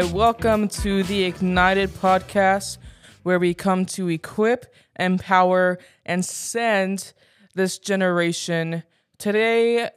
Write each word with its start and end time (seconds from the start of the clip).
Hi, 0.00 0.10
welcome 0.12 0.66
to 0.68 1.02
the 1.02 1.24
Ignited 1.24 1.90
podcast, 1.90 2.78
where 3.22 3.38
we 3.38 3.52
come 3.52 3.84
to 3.84 4.08
equip, 4.08 4.74
empower, 4.98 5.78
and 6.06 6.24
send 6.24 7.12
this 7.54 7.78
generation. 7.78 8.82
Today, 9.18 9.90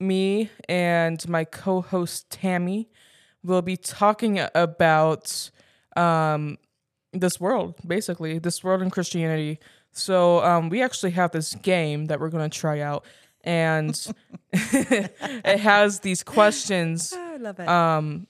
me 0.00 0.50
and 0.68 1.28
my 1.28 1.44
co 1.44 1.80
host 1.80 2.28
Tammy 2.28 2.88
will 3.44 3.62
be 3.62 3.76
talking 3.76 4.40
about 4.52 5.52
um, 5.94 6.58
this 7.12 7.38
world, 7.38 7.76
basically, 7.86 8.40
this 8.40 8.64
world 8.64 8.82
in 8.82 8.90
Christianity. 8.90 9.60
So, 9.92 10.42
um, 10.42 10.70
we 10.70 10.82
actually 10.82 11.12
have 11.12 11.30
this 11.30 11.54
game 11.54 12.06
that 12.06 12.18
we're 12.18 12.30
going 12.30 12.50
to 12.50 12.58
try 12.58 12.80
out, 12.80 13.04
and 13.44 13.94
it 14.52 15.60
has 15.60 16.00
these 16.00 16.24
questions 16.24 17.12
I 17.16 17.36
love 17.36 17.60
it. 17.60 17.68
um, 17.68 18.26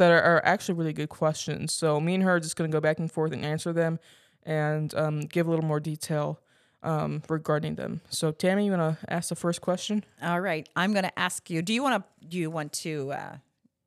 that 0.00 0.10
are, 0.10 0.20
are 0.22 0.44
actually 0.44 0.74
really 0.74 0.92
good 0.92 1.08
questions. 1.08 1.72
So 1.72 2.00
me 2.00 2.14
and 2.14 2.24
her 2.24 2.32
are 2.36 2.40
just 2.40 2.56
going 2.56 2.70
to 2.70 2.74
go 2.74 2.80
back 2.80 2.98
and 2.98 3.10
forth 3.10 3.32
and 3.32 3.44
answer 3.44 3.72
them 3.72 3.98
and 4.42 4.94
um, 4.94 5.20
give 5.20 5.46
a 5.46 5.50
little 5.50 5.64
more 5.64 5.78
detail 5.80 6.40
um, 6.82 7.22
regarding 7.28 7.74
them. 7.76 8.00
So 8.08 8.32
Tammy, 8.32 8.64
you 8.66 8.72
want 8.72 8.98
to 8.98 9.12
ask 9.12 9.28
the 9.28 9.36
first 9.36 9.60
question? 9.60 10.02
All 10.22 10.40
right, 10.40 10.66
I'm 10.74 10.92
going 10.92 11.04
to 11.04 11.18
ask 11.18 11.48
you. 11.50 11.60
Do 11.62 11.72
you 11.74 11.82
want 11.82 12.02
to? 12.02 12.26
Do 12.26 12.38
you 12.38 12.50
want 12.50 12.72
to 12.84 13.12
uh, 13.12 13.36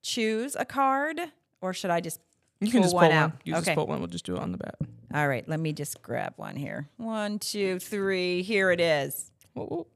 choose 0.03 0.55
a 0.55 0.65
card, 0.65 1.19
or 1.61 1.73
should 1.73 1.89
I 1.91 1.99
just? 2.01 2.19
You 2.61 2.67
can 2.69 2.81
pull 2.81 2.83
just 2.83 2.95
one 2.95 3.09
pull 3.09 3.17
out? 3.17 3.29
one. 3.31 3.39
You 3.45 3.55
Okay. 3.55 3.65
just 3.65 3.75
pull 3.75 3.87
one. 3.87 3.99
We'll 3.99 4.07
just 4.07 4.25
do 4.25 4.35
it 4.35 4.39
on 4.39 4.51
the 4.51 4.57
bat. 4.59 4.75
All 5.13 5.27
right, 5.27 5.47
let 5.49 5.59
me 5.59 5.73
just 5.73 6.01
grab 6.01 6.33
one 6.37 6.55
here. 6.55 6.87
One, 6.97 7.39
two, 7.39 7.79
three. 7.79 8.41
Here 8.43 8.71
it 8.71 8.79
is. 8.79 9.31
Whoa, 9.53 9.65
whoa. 9.65 9.87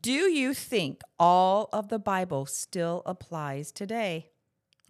Do 0.00 0.12
you 0.12 0.54
think 0.54 1.02
all 1.18 1.68
of 1.72 1.88
the 1.88 1.98
Bible 1.98 2.46
still 2.46 3.02
applies 3.06 3.72
today? 3.72 4.29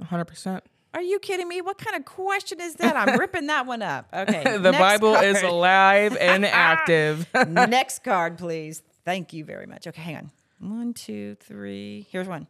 100%. 0.03 0.61
Are 0.93 1.03
you 1.03 1.21
kidding 1.21 1.47
me? 1.47 1.61
What 1.61 1.79
kind 1.79 1.97
of 1.97 2.05
question 2.05 2.61
is 2.61 2.75
that? 2.77 2.97
I'm 2.97 3.19
ripping 3.21 3.47
that 3.47 3.67
one 3.67 3.83
up. 3.83 4.09
Okay. 4.13 4.43
the 4.59 4.73
Bible 4.73 5.15
is 5.15 5.43
alive 5.43 6.17
and 6.17 6.45
active. 6.47 7.27
Next 7.47 8.03
card, 8.03 8.39
please. 8.39 8.83
Thank 9.05 9.33
you 9.33 9.45
very 9.45 9.67
much. 9.67 9.87
Okay, 9.87 10.03
hang 10.03 10.17
on. 10.17 10.31
One, 10.59 10.93
two, 10.93 11.37
three. 11.37 12.07
Here's 12.11 12.29
one. 12.29 12.49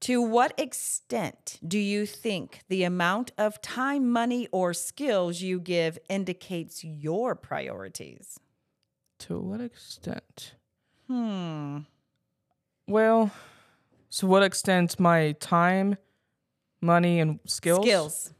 To 0.00 0.20
what 0.20 0.58
extent 0.58 1.58
do 1.66 1.78
you 1.78 2.06
think 2.06 2.60
the 2.68 2.84
amount 2.84 3.32
of 3.38 3.60
time, 3.62 4.10
money, 4.10 4.48
or 4.52 4.74
skills 4.74 5.40
you 5.40 5.58
give 5.58 5.98
indicates 6.08 6.84
your 6.84 7.34
priorities? 7.34 8.38
to 9.24 9.38
what 9.38 9.60
extent? 9.60 10.54
Hmm. 11.08 11.78
Well, 12.86 13.30
to 14.18 14.26
what 14.26 14.42
extent 14.42 14.98
my 14.98 15.32
time, 15.40 15.96
money, 16.80 17.20
and 17.20 17.40
skills? 17.46 17.84
Skills 17.84 18.34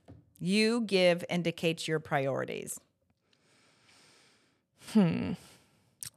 you 0.44 0.82
give 0.82 1.24
indicates 1.30 1.88
your 1.88 1.98
priorities. 1.98 2.78
Hmm. 4.92 5.32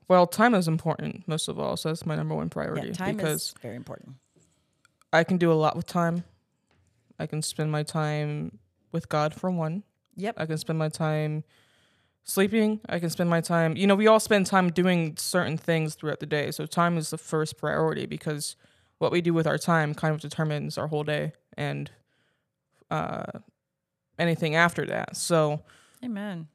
Well, 0.07 0.27
time 0.27 0.53
is 0.53 0.67
important 0.67 1.27
most 1.27 1.47
of 1.47 1.59
all, 1.59 1.77
so 1.77 1.89
that's 1.89 2.05
my 2.05 2.15
number 2.15 2.35
one 2.35 2.49
priority. 2.49 2.87
Yeah, 2.87 2.93
time 2.93 3.17
because 3.17 3.41
is 3.43 3.55
very 3.61 3.75
important. 3.75 4.15
I 5.13 5.23
can 5.23 5.37
do 5.37 5.51
a 5.51 5.55
lot 5.55 5.75
with 5.75 5.85
time. 5.85 6.23
I 7.19 7.25
can 7.25 7.41
spend 7.41 7.71
my 7.71 7.83
time 7.83 8.59
with 8.91 9.09
God 9.09 9.33
for 9.33 9.49
one. 9.49 9.83
Yep. 10.15 10.35
I 10.37 10.45
can 10.45 10.57
spend 10.57 10.77
my 10.77 10.89
time 10.89 11.43
sleeping. 12.23 12.81
I 12.89 12.99
can 12.99 13.09
spend 13.09 13.29
my 13.29 13.41
time. 13.41 13.77
You 13.77 13.87
know, 13.87 13.95
we 13.95 14.07
all 14.07 14.19
spend 14.19 14.45
time 14.45 14.71
doing 14.71 15.15
certain 15.17 15.57
things 15.57 15.95
throughout 15.95 16.19
the 16.19 16.25
day. 16.25 16.51
So 16.51 16.65
time 16.65 16.97
is 16.97 17.09
the 17.09 17.17
first 17.17 17.57
priority 17.57 18.05
because 18.05 18.55
what 18.99 19.11
we 19.11 19.21
do 19.21 19.33
with 19.33 19.47
our 19.47 19.57
time 19.57 19.93
kind 19.93 20.13
of 20.13 20.21
determines 20.21 20.77
our 20.77 20.87
whole 20.87 21.03
day 21.03 21.33
and 21.55 21.91
uh 22.89 23.23
anything 24.19 24.55
after 24.55 24.85
that. 24.85 25.15
So, 25.15 25.61
Amen. 26.03 26.47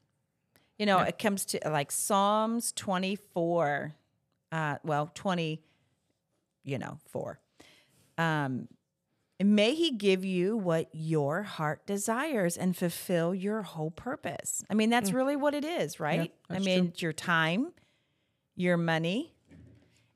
You 0.77 0.85
know, 0.85 0.99
Yeah. 0.99 1.05
it 1.07 1.19
comes 1.19 1.45
to 1.45 1.59
like 1.65 1.91
Psalms 1.91 2.71
24, 2.73 3.93
uh, 4.51 4.77
well, 4.83 5.11
20, 5.13 5.61
you 6.63 6.77
know, 6.77 6.97
four. 7.07 7.39
Um, 8.17 8.67
may 9.41 9.75
he 9.75 9.91
give 9.91 10.25
you 10.25 10.57
what 10.57 10.89
your 10.93 11.43
heart 11.43 11.85
desires 11.85 12.57
and 12.57 12.75
fulfill 12.75 13.33
your 13.35 13.61
whole 13.61 13.91
purpose. 13.91 14.63
I 14.69 14.73
mean, 14.73 14.89
that's 14.89 15.11
really 15.13 15.35
what 15.35 15.53
it 15.53 15.63
is, 15.65 15.99
right? 15.99 16.33
I 16.49 16.57
Mm. 16.57 16.65
mean, 16.65 16.85
it's 16.87 17.01
your 17.01 17.13
time, 17.13 17.73
your 18.55 18.77
money, 18.77 19.33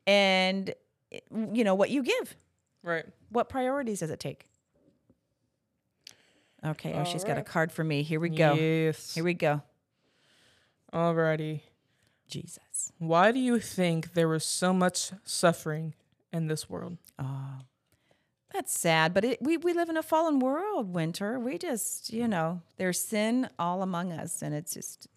and, 0.05 0.73
you 1.11 1.63
know, 1.63 1.75
what 1.75 1.89
you 1.89 2.03
give. 2.03 2.35
right. 2.83 3.05
What 3.29 3.49
priorities 3.49 3.99
does 3.99 4.09
it 4.11 4.19
take? 4.19 4.45
Okay. 6.65 6.93
Oh, 6.93 7.03
she's 7.03 7.23
got 7.23 7.37
a 7.37 7.43
card 7.43 7.71
for 7.71 7.83
me. 7.83 8.03
Here 8.03 8.19
we 8.19 8.29
go. 8.29 8.53
Yes. 8.53 9.13
Here 9.13 9.23
we 9.23 9.33
go. 9.33 9.61
Alrighty. 10.93 11.61
Jesus. 12.27 12.91
Why 12.97 13.31
do 13.31 13.39
you 13.39 13.59
think 13.59 14.13
there 14.13 14.27
was 14.27 14.43
so 14.43 14.73
much 14.73 15.11
suffering 15.23 15.93
in 16.33 16.47
this 16.47 16.69
world? 16.69 16.97
Oh, 17.19 17.59
that's 18.53 18.77
sad. 18.77 19.13
But 19.13 19.23
it, 19.23 19.41
we 19.41 19.57
we 19.57 19.73
live 19.73 19.89
in 19.89 19.97
a 19.97 20.03
fallen 20.03 20.39
world, 20.39 20.93
Wynter. 20.93 21.39
We 21.39 21.57
just, 21.57 22.11
you 22.11 22.27
know, 22.27 22.61
there's 22.77 22.99
sin 22.99 23.49
all 23.59 23.81
among 23.81 24.11
us, 24.11 24.41
and 24.41 24.53
it's 24.53 24.73
just 24.73 25.07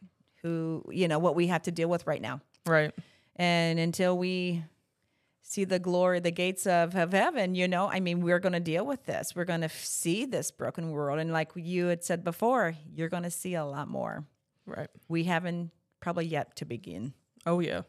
who, 0.43 0.85
you 0.91 1.09
know, 1.09 1.19
what 1.19 1.35
we 1.35 1.47
have 1.49 1.63
to 1.63 1.71
deal 1.71 1.89
with 1.89 2.07
right 2.07 2.21
now. 2.23 2.41
Right. 2.67 2.93
And 3.37 3.79
until 3.79 4.17
we 4.17 4.63
see 5.51 5.65
the 5.65 5.81
glory, 5.81 6.21
the 6.21 6.31
gates 6.31 6.65
of, 6.65 6.95
of 6.95 7.13
heaven, 7.13 7.57
you 7.57 7.67
know, 7.67 7.91
I 7.91 7.99
mean, 7.99 8.21
we're 8.21 8.39
going 8.39 8.53
to 8.53 8.61
deal 8.61 8.87
with 8.87 9.05
this. 9.07 9.35
We're 9.35 9.45
going 9.45 9.63
to 9.63 9.69
see 9.69 10.25
this 10.25 10.53
broken 10.53 10.93
world, 10.93 11.19
and 11.19 11.33
like 11.33 11.51
you 11.57 11.87
had 11.87 12.05
said 12.05 12.23
before, 12.23 12.77
you're 12.95 13.09
going 13.09 13.25
to 13.25 13.33
see 13.33 13.55
a 13.55 13.65
lot 13.65 13.89
more. 13.89 14.25
Right. 14.65 14.87
We 15.09 15.25
haven't 15.25 15.73
probably 15.99 16.27
yet 16.27 16.55
to 16.57 16.65
begin. 16.65 17.15
Oh 17.47 17.59
yeah. 17.59 17.83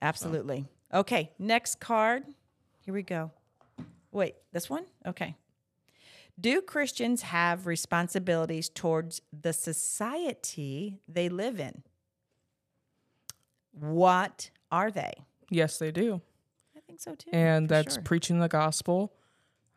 Absolutely. 0.00 0.64
Okay, 0.94 1.32
next 1.40 1.80
card. 1.80 2.22
Here 2.82 2.94
we 2.94 3.02
go. 3.02 3.32
Wait, 4.12 4.36
this 4.52 4.70
one? 4.70 4.84
Okay. 5.04 5.34
Do 6.38 6.60
Christians 6.60 7.22
have 7.22 7.66
responsibilities 7.66 8.68
towards 8.68 9.22
the 9.32 9.52
society 9.52 11.00
they 11.08 11.28
live 11.28 11.58
in? 11.58 11.82
What 13.72 14.50
are 14.70 14.92
they? 14.92 15.14
Yes, 15.50 15.78
they 15.78 15.90
do. 15.90 16.20
Think 16.96 17.00
so 17.00 17.14
too. 17.14 17.30
and 17.32 17.68
that's 17.68 17.94
sure. 17.94 18.02
preaching 18.02 18.38
the 18.38 18.48
gospel. 18.48 19.12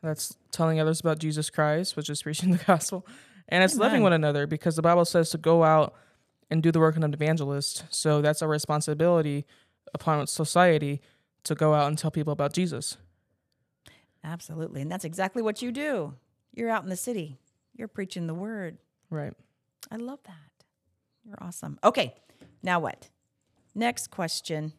That's 0.02 0.38
telling 0.52 0.80
others 0.80 1.02
about 1.02 1.20
Jesus 1.20 1.50
Christ, 1.50 1.98
which 1.98 2.10
is 2.10 2.22
preaching 2.24 2.52
the 2.52 2.64
gospel, 2.64 3.06
and 3.50 3.64
it's 3.64 3.76
loving 3.76 4.02
one 4.02 4.14
another 4.14 4.48
because 4.48 4.76
the 4.76 4.82
Bible 4.82 5.06
says 5.06 5.30
to 5.32 5.38
go 5.38 5.64
out 5.64 5.94
and 6.50 6.64
do 6.64 6.72
the 6.72 6.80
work 6.80 6.96
of 6.96 7.04
an 7.04 7.14
evangelist. 7.14 7.84
So 7.90 8.22
that's 8.22 8.42
our 8.42 8.48
responsibility 8.48 9.46
upon 9.94 10.26
society 10.28 11.02
to 11.44 11.56
go 11.56 11.74
out 11.74 11.88
and 11.88 11.98
tell 11.98 12.12
people 12.12 12.34
about 12.34 12.54
Jesus. 12.54 12.98
Absolutely. 14.24 14.82
And 14.82 14.92
that's 14.92 15.06
exactly 15.06 15.42
what 15.42 15.62
you 15.62 15.72
do. 15.72 16.14
You're 16.54 16.70
out 16.70 16.84
in 16.84 16.90
the 16.90 16.98
city, 16.98 17.38
you're 17.76 17.88
preaching 17.88 18.28
the 18.28 18.34
word. 18.34 18.78
Right. 19.10 19.34
I 19.92 19.96
love 19.96 20.20
that. 20.26 20.66
You're 21.26 21.38
awesome. 21.42 21.80
Okay, 21.84 22.16
now 22.64 22.80
what? 22.80 23.10
Next 23.76 24.08
question. 24.08 24.74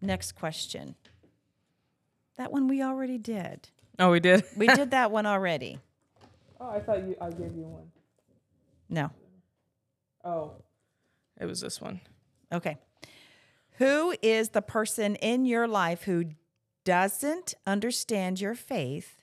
Next 0.00 0.32
question. 0.32 0.94
That 2.38 2.52
one 2.52 2.68
we 2.68 2.82
already 2.82 3.18
did. 3.18 3.68
Oh, 3.98 4.12
we 4.12 4.20
did. 4.20 4.44
We 4.56 4.68
did 4.68 4.92
that 4.92 5.10
one 5.10 5.26
already. 5.26 5.78
oh, 6.60 6.70
I 6.70 6.78
thought 6.78 7.00
you. 7.00 7.16
I 7.20 7.30
gave 7.30 7.54
you 7.54 7.64
one. 7.64 7.90
No. 8.88 9.10
Oh, 10.24 10.52
it 11.40 11.46
was 11.46 11.60
this 11.60 11.80
one. 11.80 12.00
Okay. 12.52 12.78
Who 13.78 14.14
is 14.22 14.50
the 14.50 14.62
person 14.62 15.16
in 15.16 15.44
your 15.44 15.66
life 15.68 16.04
who 16.04 16.26
doesn't 16.84 17.54
understand 17.66 18.40
your 18.40 18.54
faith, 18.54 19.16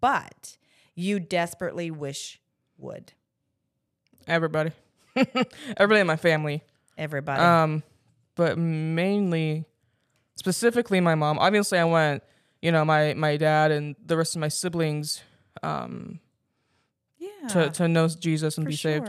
but 0.00 0.56
you 0.94 1.18
desperately 1.20 1.90
wish 1.90 2.40
would? 2.78 3.12
Everybody. 4.28 4.70
Everybody 5.76 6.00
in 6.00 6.06
my 6.06 6.16
family. 6.16 6.62
Everybody. 6.96 7.42
Um, 7.42 7.82
but 8.36 8.56
mainly, 8.56 9.64
specifically 10.36 11.00
my 11.00 11.16
mom. 11.16 11.38
Obviously, 11.38 11.78
I 11.78 11.84
want 11.84 12.22
you 12.62 12.72
know 12.72 12.84
my 12.84 13.12
my 13.14 13.36
dad 13.36 13.70
and 13.70 13.96
the 14.06 14.16
rest 14.16 14.34
of 14.34 14.40
my 14.40 14.48
siblings 14.48 15.20
um 15.62 16.20
yeah. 17.18 17.48
to 17.48 17.70
to 17.70 17.88
know 17.88 18.08
Jesus 18.08 18.56
and 18.56 18.66
be 18.66 18.76
saved. 18.76 19.08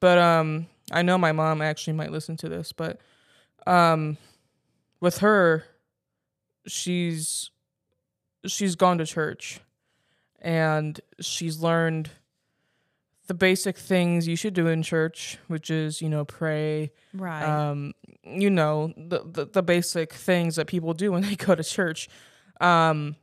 But 0.00 0.18
um, 0.18 0.66
I 0.92 1.02
know 1.02 1.16
my 1.16 1.32
mom 1.32 1.62
actually 1.62 1.94
might 1.94 2.12
listen 2.12 2.36
to 2.38 2.48
this, 2.48 2.72
but 2.72 3.00
um, 3.66 4.18
with 5.00 5.18
her, 5.18 5.64
she's 6.66 7.50
she's 8.46 8.76
gone 8.76 8.98
to 8.98 9.06
church, 9.06 9.60
and 10.40 11.00
she's 11.20 11.60
learned 11.60 12.10
the 13.26 13.34
basic 13.34 13.78
things 13.78 14.28
you 14.28 14.36
should 14.36 14.52
do 14.52 14.66
in 14.66 14.82
church, 14.82 15.38
which 15.48 15.70
is 15.70 16.02
you 16.02 16.10
know 16.10 16.24
pray, 16.26 16.92
Right. 17.14 17.42
um, 17.42 17.94
you 18.24 18.50
know 18.50 18.92
the, 18.96 19.22
the 19.24 19.46
the 19.46 19.62
basic 19.62 20.12
things 20.12 20.56
that 20.56 20.66
people 20.66 20.92
do 20.92 21.12
when 21.12 21.22
they 21.22 21.36
go 21.36 21.54
to 21.54 21.64
church. 21.64 22.08
Um, 22.60 23.16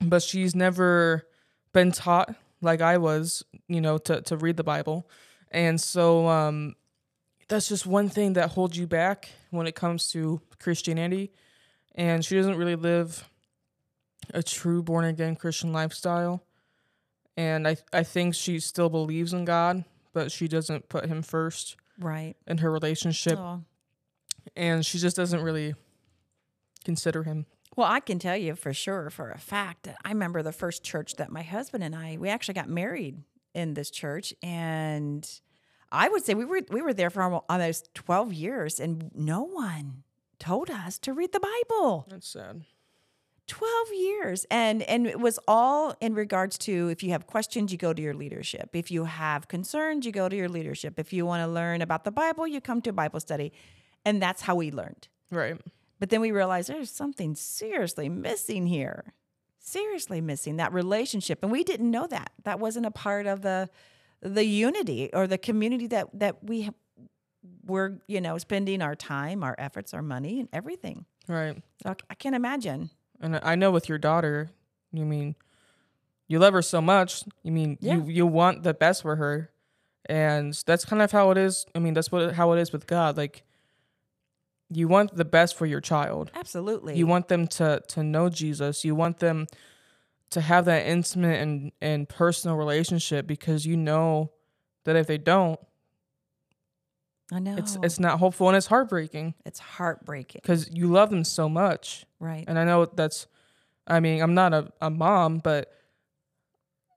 but 0.00 0.22
she's 0.22 0.54
never 0.54 1.26
been 1.72 1.92
taught 1.92 2.34
like 2.62 2.80
I 2.80 2.98
was, 2.98 3.44
you 3.68 3.80
know, 3.80 3.98
to 3.98 4.22
to 4.22 4.36
read 4.36 4.56
the 4.56 4.64
Bible. 4.64 5.08
And 5.50 5.80
so 5.80 6.26
um 6.28 6.74
that's 7.48 7.68
just 7.68 7.86
one 7.86 8.08
thing 8.08 8.34
that 8.34 8.50
holds 8.50 8.76
you 8.78 8.86
back 8.86 9.28
when 9.50 9.66
it 9.66 9.74
comes 9.74 10.10
to 10.12 10.40
Christianity. 10.58 11.32
And 11.94 12.24
she 12.24 12.36
doesn't 12.36 12.56
really 12.56 12.76
live 12.76 13.28
a 14.32 14.42
true 14.42 14.82
born 14.82 15.04
again 15.04 15.36
Christian 15.36 15.72
lifestyle. 15.72 16.42
And 17.36 17.66
I 17.66 17.76
I 17.92 18.02
think 18.02 18.34
she 18.34 18.60
still 18.60 18.88
believes 18.88 19.32
in 19.32 19.44
God, 19.44 19.84
but 20.12 20.30
she 20.32 20.48
doesn't 20.48 20.88
put 20.88 21.06
him 21.06 21.22
first 21.22 21.76
Right. 21.98 22.34
in 22.46 22.58
her 22.58 22.70
relationship 22.70 23.38
Oh. 23.38 23.62
and 24.56 24.84
she 24.86 24.98
just 24.98 25.16
doesn't 25.16 25.42
really 25.42 25.74
consider 26.84 27.22
him. 27.24 27.46
Well, 27.80 27.90
I 27.90 28.00
can 28.00 28.18
tell 28.18 28.36
you 28.36 28.56
for 28.56 28.74
sure, 28.74 29.08
for 29.08 29.30
a 29.30 29.38
fact, 29.38 29.88
I 30.04 30.10
remember 30.10 30.42
the 30.42 30.52
first 30.52 30.84
church 30.84 31.16
that 31.16 31.32
my 31.32 31.40
husband 31.40 31.82
and 31.82 31.96
I 31.96 32.18
we 32.20 32.28
actually 32.28 32.52
got 32.52 32.68
married 32.68 33.22
in 33.54 33.72
this 33.72 33.90
church, 33.90 34.34
and 34.42 35.26
I 35.90 36.10
would 36.10 36.22
say 36.22 36.34
we 36.34 36.44
were 36.44 36.60
we 36.70 36.82
were 36.82 36.92
there 36.92 37.08
for 37.08 37.22
almost 37.22 37.94
twelve 37.94 38.34
years, 38.34 38.80
and 38.80 39.10
no 39.14 39.44
one 39.44 40.02
told 40.38 40.68
us 40.68 40.98
to 40.98 41.14
read 41.14 41.32
the 41.32 41.40
Bible. 41.40 42.04
That's 42.10 42.28
sad. 42.28 42.66
12 43.46 43.88
years 43.94 44.46
and 44.48 44.82
and 44.82 45.08
it 45.08 45.18
was 45.18 45.36
all 45.48 45.96
in 46.00 46.14
regards 46.14 46.56
to 46.56 46.88
if 46.88 47.02
you 47.02 47.10
have 47.10 47.26
questions 47.26 47.72
you 47.72 47.78
go 47.78 47.92
to 47.92 48.00
your 48.00 48.14
leadership 48.14 48.70
if 48.74 48.92
you 48.92 49.06
have 49.06 49.48
concerns 49.48 50.06
you 50.06 50.12
go 50.12 50.28
to 50.28 50.36
your 50.36 50.48
leadership 50.48 51.00
if 51.00 51.12
you 51.12 51.26
want 51.26 51.42
to 51.44 51.50
learn 51.50 51.82
about 51.82 52.04
the 52.04 52.12
bible 52.12 52.46
you 52.46 52.60
come 52.60 52.80
to 52.80 52.90
a 52.90 52.92
bible 52.92 53.18
study 53.18 53.52
and 54.04 54.22
that's 54.22 54.42
how 54.42 54.54
we 54.54 54.70
learned 54.70 55.08
Right. 55.32 55.60
But 56.00 56.08
then 56.10 56.20
we 56.20 56.32
realized 56.32 56.68
there's 56.68 56.90
something 56.90 57.34
seriously 57.36 58.08
missing 58.08 58.66
here 58.66 59.12
seriously 59.60 60.20
missing 60.20 60.56
that 60.56 60.72
relationship 60.72 61.38
and 61.42 61.52
we 61.52 61.62
didn't 61.62 61.90
know 61.90 62.06
that 62.06 62.32
that 62.44 62.58
wasn't 62.58 62.84
a 62.84 62.90
part 62.90 63.26
of 63.26 63.42
the 63.42 63.68
the 64.22 64.44
unity 64.44 65.10
or 65.12 65.26
the 65.26 65.38
community 65.38 65.86
that 65.86 66.08
that 66.12 66.42
we 66.42 66.70
were 67.66 67.98
you 68.08 68.20
know 68.20 68.36
spending 68.38 68.82
our 68.82 68.94
time 68.94 69.42
our 69.44 69.54
efforts 69.58 69.94
our 69.94 70.02
money 70.02 70.40
and 70.40 70.48
everything 70.52 71.04
Right. 71.28 71.56
so 71.82 71.90
I, 71.90 71.94
I 72.10 72.14
can't 72.14 72.34
imagine 72.34 72.90
And 73.20 73.38
I 73.42 73.54
know 73.54 73.70
with 73.70 73.88
your 73.88 73.98
daughter, 73.98 74.50
you 74.92 75.04
mean 75.04 75.36
you 76.26 76.38
love 76.38 76.54
her 76.54 76.62
so 76.62 76.80
much. 76.80 77.24
You 77.42 77.52
mean 77.52 77.76
Yeah. 77.80 77.96
you 77.96 78.04
you 78.08 78.26
want 78.26 78.62
the 78.62 78.72
best 78.72 79.02
for 79.02 79.16
her, 79.16 79.50
and 80.06 80.54
that's 80.64 80.84
kind 80.84 81.02
of 81.02 81.10
how 81.12 81.30
it 81.32 81.38
is. 81.38 81.66
I 81.74 81.78
mean, 81.80 81.92
that's 81.94 82.10
what 82.10 82.32
how 82.34 82.52
it 82.52 82.60
is 82.60 82.72
with 82.72 82.86
God. 82.86 83.16
Like 83.16 83.42
you 84.70 84.88
want 84.88 85.14
the 85.16 85.24
best 85.24 85.56
for 85.56 85.66
your 85.66 85.80
child. 85.80 86.30
absolutely 86.34 86.96
You 86.96 87.06
want 87.06 87.28
them 87.28 87.46
to 87.48 87.82
to 87.88 88.02
know 88.02 88.28
Jesus. 88.28 88.84
You 88.84 88.94
want 88.94 89.18
them 89.18 89.46
to 90.30 90.40
have 90.40 90.64
that 90.66 90.86
intimate 90.86 91.40
and 91.40 91.72
and 91.80 92.08
personal 92.08 92.56
relationship 92.56 93.26
because 93.26 93.66
you 93.66 93.76
know 93.76 94.30
that 94.84 94.96
if 94.96 95.06
they 95.06 95.18
don't, 95.18 95.60
I 97.32 97.40
know. 97.40 97.56
it's 97.56 97.76
it's 97.82 97.98
not 97.98 98.18
hopeful 98.18 98.48
and 98.48 98.56
it's 98.56 98.66
heartbreaking 98.66 99.34
it's 99.44 99.58
heartbreaking. 99.58 100.40
because 100.42 100.70
you 100.72 100.86
love 100.86 101.10
them 101.10 101.24
so 101.24 101.48
much. 101.48 102.06
Right. 102.20 102.44
And 102.46 102.58
I 102.58 102.64
know 102.64 102.84
that's, 102.84 103.26
I 103.86 104.00
mean, 104.00 104.22
I'm 104.22 104.34
not 104.34 104.52
a, 104.52 104.72
a 104.80 104.90
mom, 104.90 105.38
but 105.38 105.72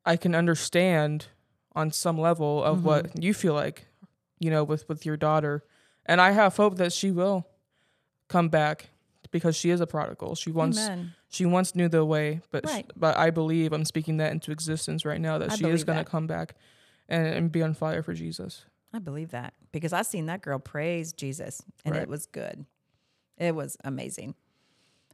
I 0.06 0.18
can 0.18 0.36
understand 0.36 1.28
on 1.76 1.92
some 1.92 2.20
level 2.20 2.64
of 2.64 2.86
what 2.86 3.08
mm-hmm. 3.08 3.22
you 3.22 3.34
feel 3.34 3.54
like, 3.54 3.88
you 4.40 4.52
know, 4.52 4.64
with, 4.64 4.88
with 4.90 5.06
your 5.06 5.18
daughter. 5.18 5.64
And 6.06 6.20
I 6.20 6.32
have 6.32 6.58
hope 6.58 6.78
that 6.78 6.92
she 6.92 7.10
will 7.10 7.48
come 8.28 8.50
back 8.50 8.90
because 9.32 9.56
she 9.56 9.70
is 9.70 9.82
a 9.82 9.88
prodigal. 9.88 10.36
She 10.36 10.52
once 10.52 10.80
Amen. 10.88 11.14
she 11.30 11.46
once 11.46 11.76
knew 11.76 11.90
the 11.90 12.06
way, 12.06 12.42
but 12.52 12.66
Right. 12.66 12.86
but 12.96 13.18
I 13.18 13.30
believe 13.30 13.74
I'm 13.74 13.86
speaking 13.86 14.18
that 14.18 14.32
into 14.32 14.52
existence 14.52 15.06
right 15.06 15.20
now 15.22 15.38
that 15.38 15.52
I 15.52 15.56
she 15.56 15.66
is 15.66 15.84
going 15.84 15.98
to 15.98 16.10
come 16.10 16.28
back 16.28 16.56
and, 17.10 17.28
and 17.28 17.52
be 17.52 17.62
on 17.62 17.74
fire 17.74 18.04
for 18.04 18.14
Jesus. 18.14 18.66
I 18.94 19.00
believe 19.00 19.32
that 19.32 19.54
because 19.72 19.92
I 19.94 20.04
seen 20.04 20.28
that 20.28 20.42
girl 20.42 20.60
praise 20.60 21.14
Jesus 21.14 21.64
and 21.84 21.96
Right. 21.96 22.04
it 22.04 22.08
was 22.10 22.26
good. 22.28 22.66
It 23.38 23.56
was 23.56 23.76
amazing. 23.84 24.36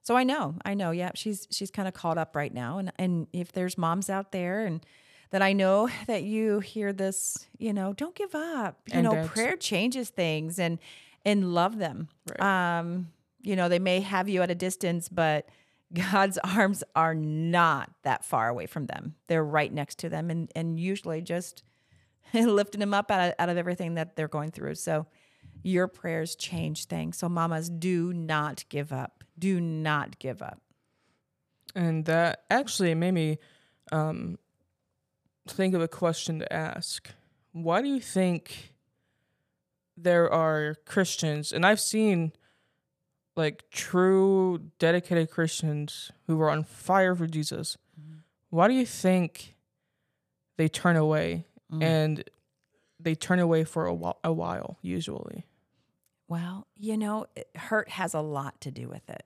So 0.02 0.16
I 0.18 0.24
know, 0.24 0.56
I 0.66 0.74
know. 0.74 0.92
Yeah, 0.92 1.12
she's 1.16 1.48
she's 1.52 1.72
kind 1.72 1.88
of 1.88 1.94
caught 1.94 2.18
up 2.18 2.36
right 2.36 2.54
now, 2.54 2.78
and 2.80 2.92
and 2.98 3.28
if 3.32 3.52
there's 3.52 3.78
moms 3.78 4.10
out 4.10 4.32
there 4.32 4.66
and 4.66 4.84
that 5.32 5.42
I 5.42 5.54
know 5.54 5.90
that 6.08 6.24
you 6.24 6.60
hear 6.60 6.92
this, 6.92 7.48
you 7.58 7.72
know, 7.74 7.94
don't 7.94 8.16
give 8.16 8.34
up. 8.36 8.80
You 8.88 8.96
And 8.96 9.04
know, 9.06 9.28
prayer 9.28 9.56
changes 9.56 10.10
things, 10.10 10.58
and 10.60 10.80
and 11.26 11.54
love 11.54 11.78
them. 11.78 12.10
Right. 12.40 12.80
Um, 12.80 13.10
you 13.42 13.56
know, 13.56 13.70
they 13.70 13.80
may 13.80 14.02
have 14.02 14.30
you 14.30 14.42
at 14.42 14.52
a 14.52 14.56
distance, 14.56 15.10
but 15.10 15.48
God's 16.12 16.38
arms 16.40 16.84
are 16.96 17.16
not 17.16 17.90
that 18.04 18.24
far 18.24 18.48
away 18.48 18.68
from 18.68 18.86
them. 18.86 19.16
They're 19.28 19.44
right 19.44 19.74
next 19.74 20.00
to 20.00 20.10
them, 20.10 20.30
and 20.30 20.52
and 20.56 20.80
usually 20.80 21.22
just 21.22 21.64
lifting 22.34 22.80
them 22.80 22.94
up 22.94 23.10
out 23.12 23.30
of, 23.30 23.36
out 23.40 23.50
of 23.50 23.58
everything 23.58 23.96
that 23.96 24.16
they're 24.16 24.28
going 24.28 24.52
through. 24.52 24.76
So 24.76 25.08
your 25.64 25.88
prayers 25.88 26.36
change 26.36 26.86
things. 26.86 27.18
So 27.18 27.28
mamas, 27.28 27.70
do 27.70 28.14
not 28.14 28.64
give 28.70 28.94
up. 28.94 29.24
Do 29.38 29.60
not 29.60 30.20
give 30.20 30.42
up. 30.42 30.62
And 31.76 32.06
that 32.06 32.44
actually 32.50 32.94
made 32.96 33.14
me 33.14 33.38
um, 33.92 34.38
think 35.48 35.74
of 35.74 35.82
a 35.82 35.88
question 35.88 36.40
to 36.40 36.54
ask. 36.54 37.10
Why 37.52 37.82
do 37.82 37.88
you 37.88 38.00
think 38.00 38.74
there 40.04 40.32
are 40.32 40.76
Christians, 40.86 41.52
and 41.52 41.66
I've 41.66 41.80
seen 41.80 42.32
like 43.40 43.70
true 43.72 44.60
dedicated 44.80 45.32
Christians 45.32 46.12
who 46.28 46.40
are 46.42 46.50
on 46.50 46.64
fire 46.64 47.16
for 47.16 47.26
Jesus? 47.26 47.78
Mm-hmm. 48.00 48.20
Why 48.50 48.68
do 48.68 48.74
you 48.74 48.86
think 48.86 49.56
they 50.58 50.68
turn 50.68 50.98
away 50.98 51.46
mm. 51.72 51.82
and 51.82 52.24
they 53.00 53.16
turn 53.16 53.40
away 53.40 53.64
for 53.64 53.86
a, 53.86 53.94
whi- 53.94 54.20
a 54.24 54.34
while, 54.34 54.78
usually? 54.82 55.46
Well, 56.28 56.68
you 56.76 56.98
know, 56.98 57.28
it- 57.36 57.50
hurt 57.56 57.90
has 57.90 58.14
a 58.14 58.20
lot 58.20 58.60
to 58.62 58.72
do 58.72 58.90
with 58.90 59.10
it. 59.10 59.24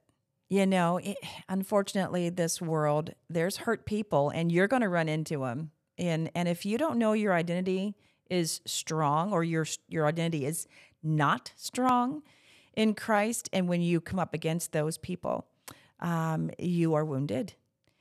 You 0.48 0.68
know, 0.68 0.98
it, 0.98 1.18
unfortunately, 1.50 2.30
this 2.30 2.62
world, 2.62 3.16
there's 3.30 3.58
hurt 3.58 3.86
people 3.86 4.30
and 4.30 4.52
you're 4.52 4.68
going 4.68 4.84
to 4.84 4.90
run 4.90 5.10
into 5.10 5.40
them. 5.40 5.72
And, 5.98 6.30
and 6.36 6.48
if 6.48 6.68
you 6.68 6.78
don't 6.78 7.00
know 7.00 7.14
your 7.14 7.34
identity 7.34 7.96
is 8.34 8.62
strong 8.66 9.32
or 9.32 9.44
your, 9.44 9.66
your 9.88 10.08
identity 10.08 10.46
is 10.46 10.68
not 11.04 11.52
strong 11.56 12.24
in 12.76 12.96
Christ, 12.96 13.50
and 13.54 13.68
when 13.68 13.82
you 13.82 14.02
come 14.02 14.20
up 14.20 14.34
against 14.34 14.72
those 14.72 14.98
people, 14.98 15.46
um, 16.00 16.50
you 16.58 16.96
are 16.96 17.06
wounded. 17.06 17.54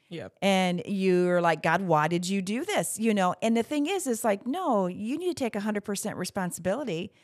Yep. 0.08 0.34
and 0.42 0.82
you're 0.84 1.40
like 1.40 1.62
god 1.62 1.80
why 1.80 2.06
did 2.06 2.28
you 2.28 2.42
do 2.42 2.66
this? 2.66 2.98
You 2.98 3.14
know 3.14 3.34
and 3.40 3.56
the 3.56 3.62
thing 3.62 3.86
is 3.86 4.06
it's 4.06 4.24
like 4.24 4.46
no 4.46 4.86
you 4.86 5.16
need 5.16 5.34
to 5.34 5.42
take 5.42 5.54
100% 5.54 6.16
responsibility 6.16 7.14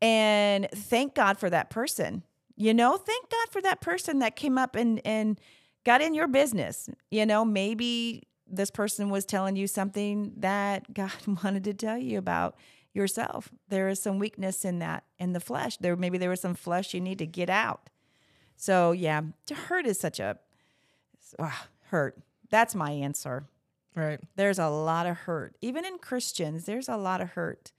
and 0.00 0.68
thank 0.72 1.16
god 1.16 1.36
for 1.36 1.50
that 1.50 1.68
person. 1.68 2.22
You 2.54 2.74
know 2.74 2.96
thank 2.96 3.28
god 3.28 3.48
for 3.50 3.60
that 3.62 3.80
person 3.80 4.20
that 4.20 4.36
came 4.36 4.56
up 4.56 4.76
and 4.76 5.00
and 5.04 5.40
got 5.84 6.00
in 6.00 6.14
your 6.14 6.28
business. 6.28 6.88
You 7.10 7.26
know 7.26 7.44
maybe 7.44 8.27
this 8.50 8.70
person 8.70 9.10
was 9.10 9.24
telling 9.24 9.56
you 9.56 9.66
something 9.66 10.32
that 10.38 10.92
god 10.94 11.12
wanted 11.44 11.64
to 11.64 11.74
tell 11.74 11.98
you 11.98 12.18
about 12.18 12.56
yourself. 12.94 13.50
There 13.68 13.88
is 13.88 14.00
some 14.00 14.18
weakness 14.18 14.64
in 14.64 14.80
that 14.80 15.04
in 15.18 15.32
the 15.32 15.40
flesh. 15.40 15.76
There 15.78 15.96
maybe 15.96 16.18
there 16.18 16.30
was 16.30 16.40
some 16.40 16.54
flesh 16.54 16.94
you 16.94 17.00
need 17.00 17.18
to 17.18 17.26
get 17.26 17.50
out. 17.50 17.90
So 18.56 18.92
yeah 18.92 19.22
hurt 19.50 19.86
is 19.86 19.98
such 19.98 20.20
a 20.20 20.38
ah, 21.38 21.68
hurt. 21.86 22.18
That's 22.50 22.74
my 22.74 22.90
answer. 22.90 23.46
Right. 23.94 24.20
there's 24.36 24.60
a 24.60 24.68
lot 24.68 25.06
of 25.06 25.16
hurt. 25.16 25.56
Even 25.60 25.84
in 25.84 25.98
christians 25.98 26.66
there's 26.66 26.88
a 26.88 26.96
lot 26.96 27.20
of 27.20 27.30
hurt. 27.30 27.72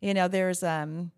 You 0.00 0.14
know 0.14 0.28
there's 0.28 0.62
um 0.62 1.12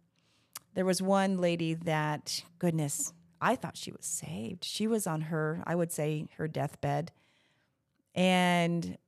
there 0.74 0.84
was 0.84 1.00
one 1.00 1.38
lady 1.38 1.74
that 1.74 2.42
goodness 2.58 3.12
i 3.40 3.54
thought 3.54 3.76
she 3.76 3.92
was 3.92 4.06
saved. 4.06 4.64
She 4.64 4.86
was 4.86 5.06
on 5.06 5.22
her 5.22 5.62
i 5.66 5.74
would 5.74 5.92
say 5.92 6.26
her 6.36 6.48
deathbed 6.48 7.12
and 8.14 8.98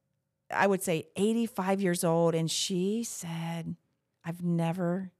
i 0.50 0.66
would 0.66 0.82
say 0.82 1.06
85 1.16 1.80
years 1.80 2.04
old 2.04 2.34
and 2.34 2.50
she 2.50 3.04
said 3.04 3.76
i've 4.24 4.42
never 4.42 5.10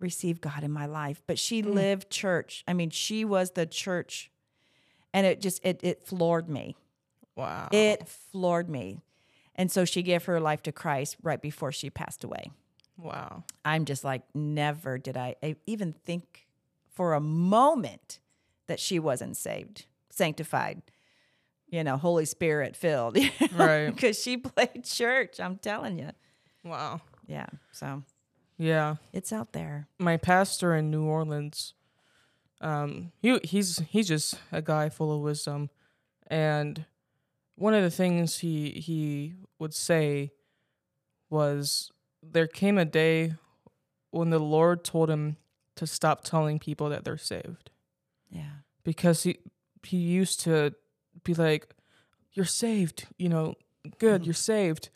received 0.00 0.40
god 0.40 0.62
in 0.64 0.70
my 0.70 0.86
life 0.86 1.22
but 1.26 1.38
she 1.38 1.62
mm. 1.62 1.72
lived 1.74 2.10
church 2.10 2.64
i 2.66 2.72
mean 2.72 2.90
she 2.90 3.24
was 3.24 3.52
the 3.52 3.66
church 3.66 4.30
and 5.12 5.26
it 5.26 5.40
just 5.40 5.64
it, 5.64 5.80
it 5.82 6.06
floored 6.06 6.48
me 6.48 6.76
Wow. 7.36 7.68
it 7.72 8.08
floored 8.08 8.68
me. 8.68 9.00
And 9.56 9.70
so 9.70 9.84
she 9.84 10.02
gave 10.02 10.24
her 10.24 10.40
life 10.40 10.62
to 10.64 10.72
Christ 10.72 11.16
right 11.22 11.40
before 11.40 11.72
she 11.72 11.90
passed 11.90 12.24
away. 12.24 12.50
wow. 12.96 13.44
I'm 13.64 13.84
just 13.84 14.04
like, 14.04 14.22
never 14.34 14.98
did 14.98 15.16
I 15.16 15.36
I 15.42 15.56
even 15.66 15.92
think 15.92 16.46
for 16.92 17.14
a 17.14 17.20
moment 17.20 18.20
that 18.66 18.80
she 18.80 18.98
wasn't 18.98 19.36
saved, 19.36 19.86
sanctified, 20.10 20.82
you 21.74 21.82
know, 21.82 21.96
Holy 21.96 22.24
Spirit 22.24 22.76
filled. 22.76 23.18
Right. 23.52 23.86
Because 23.90 24.20
she 24.22 24.36
played 24.36 24.84
church. 24.84 25.40
I'm 25.40 25.56
telling 25.58 25.98
you. 25.98 26.10
Wow. 26.62 27.00
Yeah. 27.26 27.46
So 27.72 28.02
Yeah. 28.58 28.96
it's 29.12 29.32
out 29.32 29.52
there. 29.52 29.88
my 29.98 30.16
pastor 30.16 30.74
in 30.76 30.90
New 30.90 31.04
Orleans, 31.04 31.74
um, 32.60 33.10
he 33.20 33.40
he's 33.44 33.78
he's 33.90 34.08
just 34.08 34.38
a 34.52 34.62
guy 34.62 34.88
full 34.88 35.10
of 35.14 35.20
wisdom, 35.20 35.68
and 36.28 36.84
one 37.56 37.74
of 37.74 37.82
the 37.82 37.90
things 37.90 38.38
he 38.38 38.70
he 38.70 39.34
would 39.58 39.74
say 39.74 40.30
was 41.30 41.90
there 42.22 42.46
came 42.46 42.78
a 42.78 42.84
day 42.84 43.34
when 44.10 44.30
the 44.30 44.38
Lord 44.38 44.84
told 44.84 45.10
him 45.10 45.36
to 45.76 45.86
stop 45.86 46.22
telling 46.24 46.58
people 46.58 46.88
that 46.90 47.04
they're 47.04 47.18
saved 47.18 47.70
Yeah. 48.30 48.62
because 48.84 49.24
he 49.24 49.38
he 49.82 49.96
used 49.98 50.40
to 50.44 50.74
be 51.24 51.34
like 51.34 51.74
you're 52.32 52.44
saved, 52.46 53.06
you 53.18 53.28
know, 53.28 53.54
good, 53.98 54.22
Mhm. 54.22 54.26
you're 54.26 54.34
saved. 54.34 54.90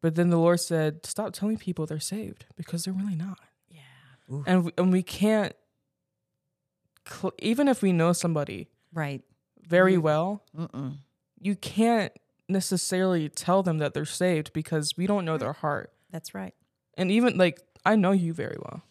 But 0.00 0.14
then 0.14 0.30
the 0.30 0.36
Lord 0.38 0.60
said, 0.60 1.04
stop 1.06 1.32
telling 1.32 1.56
people 1.58 1.86
they're 1.86 1.98
saved 2.00 2.46
because 2.56 2.84
they're 2.84 2.94
really 2.94 3.14
not. 3.16 3.38
Yeah. 3.68 3.80
And 4.46 4.64
we, 4.66 4.72
and 4.78 4.92
we 4.92 5.02
can't 5.02 5.54
cl- 7.08 7.32
even 7.38 7.68
if 7.68 7.82
we 7.82 7.92
know 7.92 8.12
somebody 8.12 8.68
Right. 8.92 9.22
very 9.66 9.92
You- 9.94 10.00
well, 10.00 10.42
Mm-mm. 10.56 10.98
you 11.40 11.56
can't 11.56 12.12
necessarily 12.48 13.28
tell 13.28 13.62
them 13.62 13.78
that 13.78 13.94
they're 13.94 14.04
saved 14.04 14.52
because 14.52 14.96
we 14.96 15.06
don't 15.06 15.24
know 15.24 15.38
their 15.38 15.52
heart. 15.52 15.92
That's 16.10 16.34
right. 16.34 16.54
And 16.94 17.10
even 17.10 17.36
like 17.36 17.60
I 17.84 17.96
know 17.96 18.12
you 18.12 18.32
very 18.32 18.56
well 18.60 18.82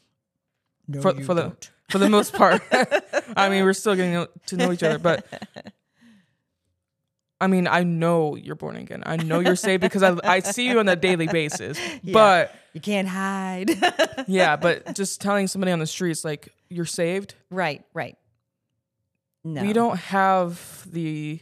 No, 0.88 1.01
For- 1.01 1.22
for 1.24 1.34
the- 1.34 1.55
for 1.89 1.98
the 2.00 2.10
most 2.10 2.34
part. 2.34 2.62
I 3.36 3.50
mean, 3.50 3.63
we're 3.63 3.74
still 3.74 3.95
getting 3.95 4.13
to- 4.13 4.29
to 4.48 4.57
know 4.57 4.72
each 4.72 4.84
other, 4.84 5.00
but 5.00 5.25
I 7.45 7.47
mean, 7.47 7.67
I 7.67 7.83
know 7.83 8.35
you're 8.35 8.55
born 8.55 8.75
again. 8.75 9.03
I 9.05 9.17
know 9.17 9.39
you're 9.39 9.55
saved 9.55 9.81
because 9.81 10.01
I, 10.03 10.15
I 10.23 10.39
see 10.39 10.67
you 10.67 10.79
on 10.79 10.89
a 10.89 10.95
daily 10.95 11.27
basis. 11.27 11.79
Yeah. 12.03 12.13
But 12.13 12.55
you 12.73 12.81
can't 12.81 13.07
hide. 13.07 13.69
yeah, 14.27 14.55
but 14.57 14.95
just 14.95 15.21
telling 15.21 15.47
somebody 15.47 15.71
on 15.71 15.79
the 15.79 15.87
streets 15.87 16.25
like 16.25 16.49
you're 16.69 16.85
saved, 16.85 17.35
right. 17.51 17.83
Right. 17.93 18.17
No. 19.43 19.61
we 19.61 19.73
don't 19.73 19.97
have 19.97 20.59
the 20.91 21.39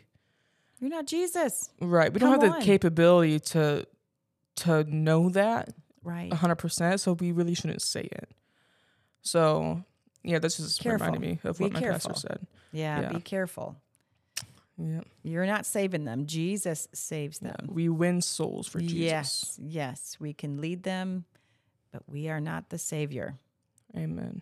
You're 0.80 0.90
not 0.90 1.08
Jesus. 1.08 1.70
right. 1.80 2.12
We 2.14 2.20
don't 2.20 2.38
Come 2.40 2.50
have 2.50 2.60
the 2.60 2.66
capability 2.66 3.40
to 3.40 3.88
to 4.58 4.84
know 4.84 5.30
that 5.30 5.70
Right. 6.04 6.32
hundred 6.34 6.58
percent. 6.58 7.00
So 7.00 7.14
we 7.14 7.32
really 7.32 7.56
shouldn't 7.56 7.82
say 7.82 8.02
it. 8.02 8.30
So 9.22 9.84
yeah, 10.24 10.40
this 10.40 10.58
just 10.58 10.82
Careful. 10.82 11.08
reminded 11.08 11.22
me 11.28 11.40
of 11.46 11.58
Be 11.58 11.64
what 11.66 11.74
my 11.74 11.80
careful. 11.80 12.12
pastor 12.12 12.28
said. 12.28 12.48
Yeah, 12.74 13.02
Yeah. 13.02 13.14
Be 13.14 13.22
careful. 13.22 13.78
Yeah, 14.78 15.02
You're 15.22 15.46
not 15.46 15.66
saving 15.66 16.06
them. 16.06 16.26
Jesus 16.26 16.88
saves 16.94 17.40
them. 17.40 17.68
we 17.68 17.90
win 17.90 18.22
souls 18.22 18.68
for 18.68 18.80
Jesus. 18.80 18.98
Yes. 18.98 19.60
Yes. 19.62 20.18
We 20.20 20.34
can 20.34 20.60
lead 20.60 20.84
them, 20.84 21.26
but 21.92 22.04
we 22.08 22.30
are 22.30 22.40
not 22.40 22.70
the 22.70 22.80
savior. 22.80 23.36
Amen. 23.96 24.42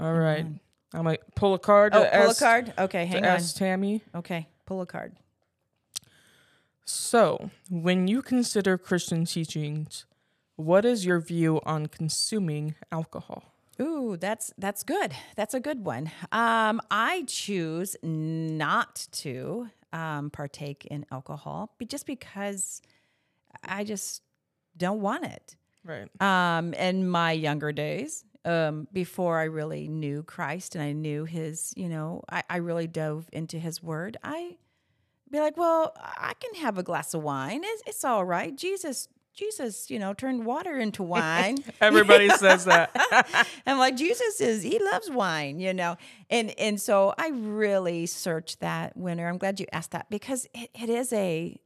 All 0.00 0.14
right, 0.14 0.40
Amen. 0.40 0.60
I 0.94 1.02
might 1.02 1.20
pull 1.34 1.54
a 1.54 1.58
card. 1.58 1.94
Oh, 1.94 2.02
to 2.02 2.10
pull 2.10 2.30
a 2.30 2.34
card. 2.34 2.72
Okay, 2.78 3.04
hang 3.04 3.18
on. 3.18 3.24
ask 3.24 3.56
Tammy. 3.56 4.00
Okay, 4.14 4.48
pull 4.66 4.80
a 4.80 4.86
card. 4.86 5.14
So, 6.84 7.50
when 7.70 8.08
you 8.08 8.22
consider 8.22 8.76
Christian 8.76 9.24
teachings, 9.24 10.06
what 10.56 10.84
is 10.84 11.06
your 11.06 11.20
view 11.20 11.60
on 11.64 11.86
consuming 11.86 12.74
alcohol? 12.90 13.51
Ooh, 13.80 14.16
that's 14.16 14.52
that's 14.58 14.82
good. 14.82 15.12
That's 15.36 15.54
a 15.54 15.60
good 15.60 15.84
one. 15.84 16.10
Um, 16.30 16.80
I 16.90 17.24
choose 17.26 17.96
not 18.02 19.06
to 19.12 19.68
um, 19.92 20.30
partake 20.30 20.86
in 20.86 21.06
alcohol, 21.10 21.74
be- 21.78 21.86
just 21.86 22.06
because 22.06 22.82
I 23.64 23.84
just 23.84 24.22
don't 24.76 25.00
want 25.00 25.24
it. 25.24 25.56
Right. 25.84 26.08
Um, 26.20 26.74
in 26.74 27.08
my 27.08 27.32
younger 27.32 27.72
days, 27.72 28.24
um, 28.44 28.88
before 28.92 29.38
I 29.38 29.44
really 29.44 29.88
knew 29.88 30.22
Christ 30.22 30.74
and 30.74 30.84
I 30.84 30.92
knew 30.92 31.24
His, 31.24 31.72
you 31.76 31.88
know, 31.88 32.22
I, 32.30 32.42
I 32.48 32.56
really 32.58 32.86
dove 32.86 33.28
into 33.32 33.58
His 33.58 33.82
Word. 33.82 34.16
I 34.22 34.56
be 35.30 35.40
like, 35.40 35.56
well, 35.56 35.94
I 35.96 36.34
can 36.38 36.62
have 36.62 36.78
a 36.78 36.82
glass 36.82 37.14
of 37.14 37.22
wine. 37.22 37.62
It's, 37.64 37.82
it's 37.86 38.04
all 38.04 38.24
right. 38.24 38.54
Jesus, 38.54 39.08
Jesus, 39.34 39.90
you 39.90 39.98
know, 39.98 40.12
turned 40.14 40.44
water 40.44 40.78
into 40.78 41.02
wine. 41.14 41.58
Everybody 41.80 42.28
says 42.28 42.64
that. 42.66 42.90
I'm 43.66 43.78
like, 43.78 43.96
Jesus 43.96 44.40
is 44.40 44.62
he 44.62 44.78
loves 44.78 45.10
wine, 45.10 45.58
you 45.58 45.72
know. 45.72 45.96
And 46.30 46.50
and 46.58 46.80
so 46.80 47.14
I 47.18 47.30
really 47.30 48.06
searched 48.06 48.60
that 48.60 48.96
Wynter. 48.96 49.28
I'm 49.28 49.38
glad 49.38 49.60
you 49.60 49.66
asked 49.72 49.92
that 49.92 50.10
because 50.10 50.46
it, 50.54 50.70
it 50.80 50.88
is 50.90 51.12
a 51.12 51.58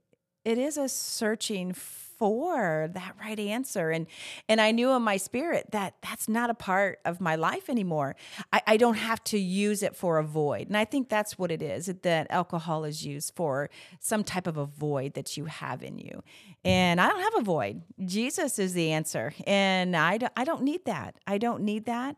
it 0.44 0.58
is 0.58 0.76
a 0.76 0.88
searching 0.88 1.72
for 2.18 2.90
that 2.92 3.14
right 3.20 3.38
answer. 3.38 3.90
And 3.90 4.06
and 4.48 4.60
I 4.60 4.70
knew 4.70 4.90
in 4.92 5.02
my 5.02 5.16
spirit 5.16 5.70
that 5.72 5.94
that's 6.02 6.28
not 6.28 6.50
a 6.50 6.54
part 6.54 7.00
of 7.04 7.20
my 7.20 7.36
life 7.36 7.68
anymore. 7.68 8.16
I, 8.52 8.62
I 8.66 8.76
don't 8.76 8.94
have 8.94 9.22
to 9.24 9.38
use 9.38 9.82
it 9.82 9.96
for 9.96 10.18
a 10.18 10.24
void. 10.24 10.68
And 10.68 10.76
I 10.76 10.84
think 10.84 11.08
that's 11.08 11.38
what 11.38 11.50
it 11.50 11.62
is, 11.62 11.86
that 11.86 12.26
alcohol 12.30 12.84
is 12.84 13.04
used 13.04 13.34
for 13.34 13.70
some 14.00 14.24
type 14.24 14.46
of 14.46 14.56
a 14.56 14.66
void 14.66 15.14
that 15.14 15.36
you 15.36 15.46
have 15.46 15.82
in 15.82 15.98
you. 15.98 16.22
And 16.64 17.00
I 17.00 17.08
don't 17.08 17.20
have 17.20 17.36
a 17.38 17.42
void. 17.42 17.82
Jesus 18.04 18.58
is 18.58 18.72
the 18.74 18.92
answer. 18.92 19.32
And 19.46 19.96
I 19.96 20.18
don't, 20.18 20.32
I 20.36 20.44
don't 20.44 20.62
need 20.62 20.84
that. 20.86 21.16
I 21.26 21.38
don't 21.38 21.62
need 21.62 21.86
that. 21.86 22.16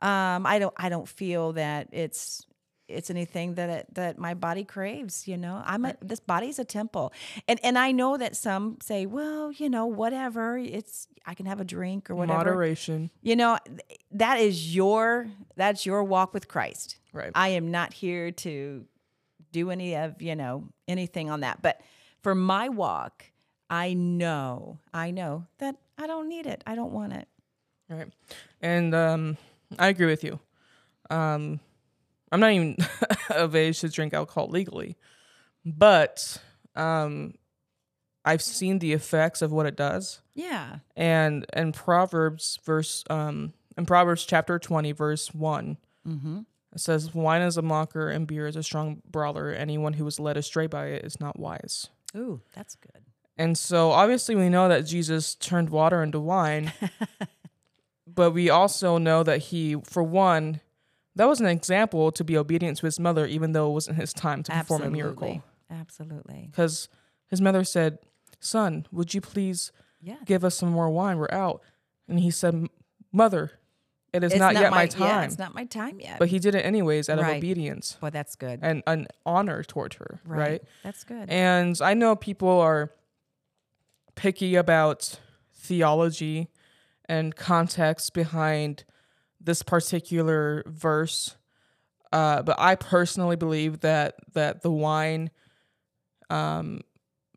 Um, 0.00 0.46
I 0.46 0.60
don't 0.60 0.74
I 0.76 0.88
don't 0.90 1.08
feel 1.08 1.54
that 1.54 1.88
it's 1.90 2.46
it's 2.88 3.10
anything 3.10 3.54
that 3.54 3.70
it, 3.70 3.94
that 3.94 4.18
my 4.18 4.34
body 4.34 4.64
craves. 4.64 5.28
You 5.28 5.36
know, 5.36 5.62
I'm 5.64 5.84
a, 5.84 5.94
this 6.02 6.20
body's 6.20 6.58
a 6.58 6.64
temple, 6.64 7.12
and 7.46 7.60
and 7.62 7.78
I 7.78 7.92
know 7.92 8.16
that 8.16 8.36
some 8.36 8.78
say, 8.82 9.06
well, 9.06 9.52
you 9.52 9.68
know, 9.68 9.86
whatever. 9.86 10.58
It's 10.58 11.08
I 11.26 11.34
can 11.34 11.46
have 11.46 11.60
a 11.60 11.64
drink 11.64 12.10
or 12.10 12.14
whatever. 12.14 12.38
Moderation. 12.38 13.10
You 13.22 13.36
know, 13.36 13.58
th- 13.64 14.00
that 14.12 14.38
is 14.38 14.74
your 14.74 15.28
that's 15.56 15.84
your 15.84 16.02
walk 16.02 16.34
with 16.34 16.48
Christ. 16.48 16.98
Right. 17.12 17.32
I 17.34 17.48
am 17.48 17.70
not 17.70 17.92
here 17.92 18.30
to 18.30 18.84
do 19.52 19.70
any 19.70 19.94
of, 19.96 20.20
you 20.20 20.36
know, 20.36 20.64
anything 20.86 21.30
on 21.30 21.40
that. 21.40 21.62
But 21.62 21.80
for 22.22 22.34
my 22.34 22.68
walk, 22.68 23.24
I 23.70 23.94
know, 23.94 24.78
I 24.92 25.10
know 25.10 25.46
that 25.58 25.76
I 25.96 26.06
don't 26.06 26.28
need 26.28 26.46
it. 26.46 26.62
I 26.66 26.74
don't 26.74 26.92
want 26.92 27.12
it. 27.14 27.28
Right. 27.88 28.08
And 28.60 28.94
um, 28.94 29.36
I 29.78 29.88
agree 29.88 30.06
with 30.06 30.22
you. 30.24 30.38
Um, 31.10 31.60
I'm 32.30 32.40
not 32.40 32.52
even 32.52 32.76
of 33.30 33.54
age 33.56 33.80
to 33.80 33.88
drink 33.88 34.14
alcohol 34.14 34.48
legally, 34.48 34.96
but 35.64 36.38
um, 36.76 37.34
I've 38.24 38.42
seen 38.42 38.78
the 38.78 38.92
effects 38.92 39.42
of 39.42 39.52
what 39.52 39.66
it 39.66 39.76
does. 39.76 40.20
Yeah. 40.34 40.78
And 40.96 41.46
in 41.54 41.72
Proverbs 41.72 42.58
verse 42.64 43.04
um, 43.10 43.52
in 43.76 43.86
Proverbs 43.86 44.24
chapter 44.24 44.58
20 44.58 44.92
verse 44.92 45.34
1, 45.34 45.76
Mm-hmm. 46.06 46.38
it 46.72 46.80
says 46.80 47.12
wine 47.14 47.42
is 47.42 47.58
a 47.58 47.62
mocker 47.62 48.08
and 48.08 48.26
beer 48.26 48.46
is 48.46 48.56
a 48.56 48.62
strong 48.62 49.02
brawler. 49.10 49.50
Anyone 49.50 49.92
who 49.94 50.06
is 50.06 50.18
led 50.18 50.36
astray 50.38 50.66
by 50.66 50.86
it 50.86 51.04
is 51.04 51.20
not 51.20 51.38
wise. 51.38 51.88
Ooh, 52.16 52.40
that's 52.54 52.76
good. 52.76 53.02
And 53.36 53.58
so 53.58 53.90
obviously 53.90 54.34
we 54.34 54.48
know 54.48 54.68
that 54.70 54.86
Jesus 54.86 55.34
turned 55.34 55.68
water 55.70 56.02
into 56.02 56.18
wine, 56.18 56.72
but 58.06 58.30
we 58.32 58.48
also 58.50 58.98
know 58.98 59.22
that 59.22 59.38
he, 59.38 59.76
for 59.84 60.02
one, 60.02 60.60
that 61.18 61.28
was 61.28 61.40
an 61.40 61.46
example 61.46 62.10
to 62.12 62.24
be 62.24 62.36
obedient 62.36 62.78
to 62.78 62.86
his 62.86 62.98
mother, 62.98 63.26
even 63.26 63.52
though 63.52 63.68
it 63.70 63.74
wasn't 63.74 63.96
his 63.98 64.12
time 64.12 64.42
to 64.44 64.52
perform 64.52 64.82
a 64.82 64.90
miracle. 64.90 65.42
Absolutely. 65.70 66.48
Because 66.50 66.88
his 67.28 67.40
mother 67.40 67.62
said, 67.64 67.98
Son, 68.40 68.86
would 68.90 69.12
you 69.14 69.20
please 69.20 69.70
Yeah. 70.00 70.16
give 70.24 70.44
us 70.44 70.54
some 70.56 70.70
more 70.70 70.88
wine? 70.88 71.18
We're 71.18 71.28
out. 71.30 71.62
And 72.08 72.18
he 72.20 72.30
said, 72.30 72.68
Mother, 73.12 73.52
it 74.12 74.24
is 74.24 74.32
It's 74.32 74.38
not, 74.40 74.54
yet 74.54 74.70
my, 74.70 74.82
Yeah, 74.84 74.88
time. 74.88 75.24
it's 75.24 75.38
not 75.38 75.54
my 75.54 75.64
time 75.66 76.00
yet. 76.00 76.18
but 76.18 76.28
he 76.28 76.38
did 76.38 76.54
it 76.54 76.64
anyways 76.64 77.08
out 77.10 77.18
Right. 77.18 77.32
of 77.32 77.36
obedience 77.38 77.98
Well, 78.00 78.10
that's 78.10 78.34
good. 78.36 78.60
and 78.62 78.82
an 78.86 79.08
honor 79.26 79.62
toward 79.62 79.94
her, 79.94 80.20
right? 80.24 80.62
That's 80.82 81.04
good. 81.04 81.28
And 81.28 81.78
I 81.82 81.92
know 81.94 82.16
people 82.16 82.48
are 82.48 82.90
picky 84.14 84.54
about 84.54 85.18
theology 85.52 86.48
and 87.06 87.34
context 87.36 88.12
behind 88.14 88.84
this 89.40 89.62
particular 89.62 90.62
verse. 90.66 91.36
Uh, 92.12 92.42
but 92.42 92.56
I 92.58 92.74
personally 92.74 93.36
believe 93.36 93.80
that 93.80 94.14
that 94.34 94.62
the 94.62 94.70
wine 94.70 95.30
um, 96.30 96.80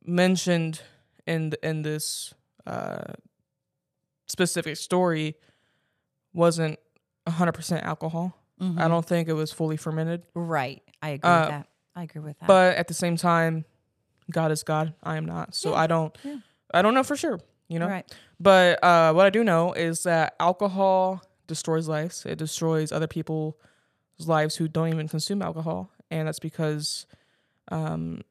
mentioned 0.06 0.82
in 1.28 1.54
in 1.62 1.82
this 1.82 2.34
uh, 2.66 3.14
specific 4.28 4.78
story 4.78 5.36
wasn't 6.34 6.80
100% 7.28 7.84
alcohol. 7.84 8.38
Mhm. 8.62 8.80
I 8.80 8.88
don't 8.88 9.06
think 9.06 9.28
it 9.28 9.34
was 9.34 9.52
fully 9.52 9.78
fermented. 9.78 10.24
Right. 10.34 10.82
I 11.02 11.10
agree 11.10 11.30
Uh, 11.30 11.40
with 11.42 11.50
that. 11.50 11.68
I 11.96 12.04
agree 12.04 12.22
with 12.22 12.40
that. 12.40 12.48
but 12.48 12.78
at 12.78 12.88
the 12.88 12.94
same 12.94 13.18
time 13.18 13.66
god 14.32 14.50
is 14.50 14.64
god 14.64 14.94
i 15.04 15.18
am 15.18 15.26
not 15.26 15.54
so 15.54 15.72
Yeah, 15.72 15.76
i 15.80 15.88
don't 15.88 16.18
yeah. 16.24 16.38
i 16.74 16.82
don't 16.82 16.94
know 16.94 17.04
for 17.04 17.18
sure 17.18 17.38
you 17.68 17.80
know 17.80 17.88
right. 17.88 18.10
but 18.40 18.82
uh 18.82 19.12
what 19.12 19.26
i 19.26 19.30
do 19.30 19.44
know 19.44 19.74
is 19.74 20.04
that 20.04 20.36
alcohol 20.40 21.22
destroys 21.54 21.88
lives 21.88 22.26
it 22.26 22.38
destroys 22.38 22.92
other 22.92 23.08
people's 23.08 23.54
lives 24.26 24.56
who 24.56 24.68
don't 24.68 24.88
even 24.96 25.08
consume 25.08 25.42
alcohol 25.42 25.90
and 26.10 26.28
that's 26.28 26.40
because 26.40 27.06
um 27.72 28.22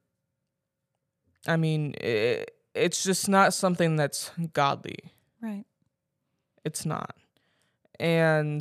i 1.47 1.57
mean 1.57 1.95
it, 2.00 2.50
it's 2.75 3.03
just 3.05 3.29
not 3.29 3.53
something 3.55 3.97
that's 3.97 4.31
godly 4.53 4.99
Right. 5.43 5.65
it's 6.65 6.85
not 6.87 7.15
and 7.99 8.61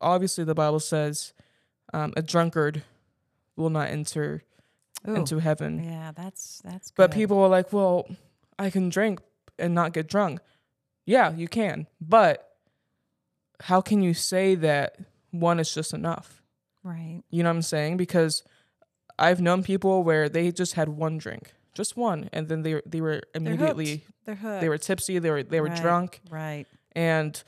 obviously 0.00 0.44
the 0.44 0.54
bible 0.54 0.80
says 0.80 1.32
um, 1.94 2.12
a 2.16 2.22
drunkard 2.22 2.82
will 3.56 3.70
not 3.70 3.88
enter 3.88 4.42
Ooh. 5.08 5.14
into 5.14 5.38
heaven 5.38 5.82
Yeah, 5.84 6.10
that's 6.14 6.60
that's 6.64 6.90
But 6.90 7.10
good. 7.10 7.16
people 7.16 7.38
are 7.38 7.48
like, 7.48 7.72
well, 7.72 8.06
I 8.58 8.70
can 8.70 8.88
drink 8.88 9.20
and 9.58 9.72
not 9.74 9.92
get 9.92 10.08
drunk. 10.08 10.40
Yeah, 11.06 11.32
you 11.32 11.46
can. 11.48 11.86
But 12.00 12.55
how 13.60 13.80
can 13.80 14.02
you 14.02 14.14
say 14.14 14.54
that 14.56 14.96
one 15.30 15.58
is 15.60 15.72
just 15.72 15.92
enough? 15.94 16.42
Right. 16.82 17.22
You 17.30 17.42
know 17.42 17.48
what 17.50 17.56
I'm 17.56 17.62
saying? 17.62 17.96
Because 17.96 18.42
I've 19.18 19.40
known 19.40 19.62
people 19.62 20.02
where 20.04 20.28
they 20.28 20.52
just 20.52 20.74
had 20.74 20.88
one 20.88 21.18
drink, 21.18 21.52
just 21.74 21.96
one, 21.96 22.28
and 22.32 22.48
then 22.48 22.62
they 22.62 22.80
they 22.86 23.00
were 23.00 23.22
They're 23.32 23.42
immediately 23.42 23.90
hooked. 23.96 24.10
They're 24.26 24.34
hooked. 24.34 24.60
they 24.60 24.68
were 24.68 24.78
tipsy, 24.78 25.18
they 25.18 25.30
were 25.30 25.42
they 25.42 25.60
were 25.60 25.68
Right. 25.68 25.80
drunk, 25.82 26.20
right. 26.30 26.66
and 26.92 27.42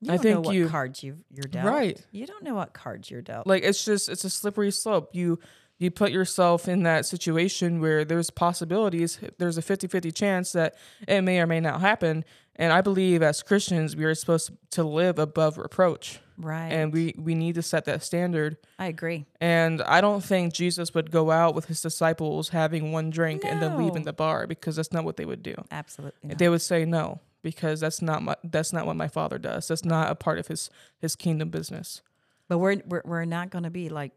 You 0.00 0.12
I 0.12 0.18
think 0.18 0.34
know 0.36 0.40
what 0.42 0.54
you- 0.54 0.68
cards 0.68 1.02
you 1.02 1.18
you're 1.30 1.42
dealt. 1.44 1.66
Right. 1.66 2.04
You 2.12 2.26
don't 2.26 2.42
know 2.44 2.54
what 2.54 2.72
cards 2.72 3.10
you're 3.10 3.22
dealt. 3.22 3.46
like 3.46 3.62
it's 3.64 3.84
just 3.84 4.08
it's 4.08 4.24
a 4.24 4.30
slippery 4.30 4.70
slope. 4.70 5.10
You 5.14 5.38
you 5.82 5.90
put 5.90 6.12
yourself 6.12 6.68
in 6.68 6.82
that 6.84 7.04
situation 7.06 7.80
where 7.80 8.04
there's 8.04 8.30
possibilities, 8.30 9.18
there's 9.38 9.58
a 9.58 9.62
50-50 9.62 10.14
chance 10.14 10.52
that 10.52 10.74
it 11.06 11.22
may 11.22 11.40
or 11.40 11.46
may 11.46 11.60
not 11.60 11.80
happen. 11.80 12.24
And 12.56 12.72
I 12.72 12.80
believe 12.82 13.22
as 13.22 13.42
Christians, 13.42 13.96
we 13.96 14.04
are 14.04 14.14
supposed 14.14 14.50
to 14.72 14.84
live 14.84 15.18
above 15.18 15.56
reproach. 15.58 16.20
right. 16.36 16.70
And 16.70 16.92
we 16.92 17.14
we 17.18 17.34
need 17.34 17.54
to 17.54 17.62
set 17.62 17.86
that 17.86 18.02
standard. 18.02 18.58
I 18.78 18.86
agree. 18.86 19.24
And 19.40 19.80
I 19.82 20.00
don't 20.02 20.22
think 20.22 20.52
Jesus 20.52 20.92
would 20.94 21.10
go 21.10 21.30
out 21.30 21.54
with 21.54 21.66
his 21.66 21.80
disciples 21.80 22.50
having 22.50 22.92
one 22.92 23.08
drink 23.10 23.42
and 23.44 23.62
then 23.62 23.78
leaving 23.78 24.02
the 24.04 24.12
bar 24.12 24.46
because 24.46 24.76
that's 24.76 24.92
not 24.92 25.04
what 25.04 25.16
they 25.16 25.24
would 25.24 25.42
do. 25.42 25.54
Absolutely. 25.70 26.28
not. 26.28 26.38
They 26.38 26.48
would 26.50 26.60
say 26.62 26.84
no 26.84 27.20
because 27.42 27.80
that's 27.80 28.02
not 28.02 28.22
my, 28.22 28.36
that's 28.44 28.72
not 28.72 28.84
what 28.86 28.96
my 28.96 29.08
father 29.08 29.38
does. 29.38 29.68
That's 29.68 29.84
not 29.84 30.10
a 30.10 30.14
part 30.14 30.38
of 30.38 30.48
his 30.48 30.68
his 30.98 31.16
kingdom 31.16 31.48
business. 31.48 32.02
But 32.48 32.58
we're 32.58 32.82
we're, 32.86 33.02
we're 33.06 33.24
not 33.24 33.48
going 33.48 33.64
to 33.64 33.70
be 33.70 33.88
like. 33.88 34.12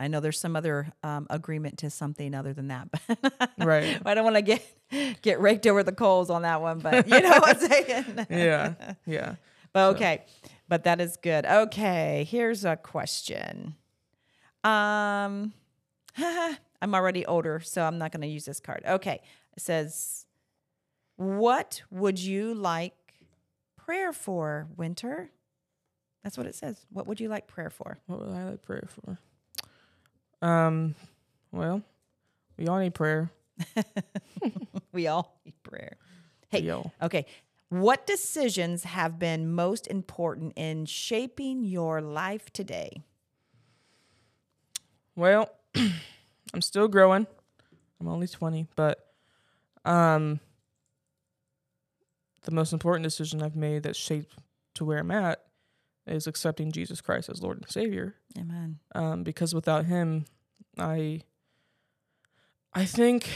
I 0.00 0.06
know 0.08 0.20
there's 0.20 0.38
some 0.38 0.54
other 0.54 0.92
um, 1.02 1.26
agreement 1.28 1.78
to 1.78 1.90
something 1.90 2.34
other 2.34 2.52
than 2.52 2.68
that, 2.68 2.88
but 3.22 3.50
Right. 3.58 4.00
I 4.04 4.14
don't 4.14 4.24
want 4.24 4.36
to 4.36 4.42
get 4.42 4.62
get 5.22 5.40
raked 5.40 5.66
over 5.66 5.82
the 5.82 5.92
coals 5.92 6.30
on 6.30 6.42
that 6.42 6.60
one. 6.60 6.78
But 6.78 7.08
you 7.08 7.20
know 7.20 7.30
what 7.30 7.56
I'm 7.62 7.70
saying. 7.70 8.26
Yeah. 8.30 8.74
Yeah. 9.06 9.34
But 9.70 9.96
okay, 9.96 10.24
but 10.66 10.84
that 10.84 10.98
is 10.98 11.18
good. 11.18 11.44
Okay, 11.44 12.26
here's 12.28 12.64
a 12.64 12.74
question. 12.74 13.74
Um, 14.64 15.52
I'm 16.16 16.94
already 16.94 17.26
older, 17.26 17.60
so 17.60 17.82
I'm 17.82 17.98
not 17.98 18.10
going 18.10 18.22
to 18.22 18.26
use 18.28 18.46
this 18.46 18.60
card. 18.60 18.82
Okay, 18.88 19.20
it 19.56 19.60
says, 19.60 20.24
"What 21.16 21.82
would 21.90 22.18
you 22.18 22.54
like 22.54 22.94
prayer 23.76 24.12
for, 24.14 24.68
Wynter?" 24.76 25.30
That's 26.24 26.38
what 26.38 26.46
it 26.46 26.54
says. 26.54 26.86
What 26.90 27.06
would 27.06 27.20
you 27.20 27.28
like 27.28 27.46
prayer 27.46 27.70
for? 27.70 27.98
What 28.06 28.20
would 28.20 28.34
I 28.34 28.44
like 28.44 28.62
prayer 28.62 28.88
for? 28.88 29.18
Um, 30.40 30.94
well, 31.52 31.82
we 32.56 32.66
all 32.68 32.78
need 32.78 32.94
prayer. 32.94 33.30
We 34.92 35.06
all 35.06 35.38
need 35.44 35.54
prayer. 35.62 35.96
Hey, 36.48 36.60
Yo. 36.60 36.90
okay. 37.00 37.26
What 37.68 38.06
decisions 38.06 38.84
have 38.84 39.18
been 39.18 39.52
most 39.52 39.86
important 39.86 40.54
in 40.56 40.86
shaping 40.86 41.64
your 41.64 42.00
life 42.00 42.50
today? 42.52 43.02
Well, 45.14 45.50
I'm 45.74 46.62
still 46.62 46.88
growing. 46.88 47.26
I'm 48.00 48.08
only 48.08 48.26
20, 48.26 48.66
but 48.76 49.12
um, 49.84 50.40
the 52.42 52.50
most 52.52 52.72
important 52.72 53.04
decision 53.04 53.42
I've 53.42 53.56
made 53.56 53.82
that 53.82 53.94
shaped 53.94 54.34
to 54.74 54.84
where 54.84 54.98
I'm 54.98 55.10
at 55.10 55.44
is 56.06 56.26
accepting 56.26 56.72
Jesus 56.72 57.00
Christ 57.00 57.28
as 57.28 57.42
Lord 57.42 57.58
and 57.58 57.70
Savior. 57.70 58.14
Amen. 58.38 58.78
Um, 58.94 59.22
because 59.22 59.54
without 59.54 59.84
Him, 59.84 60.24
I, 60.78 61.22
I 62.74 62.84
think 62.84 63.28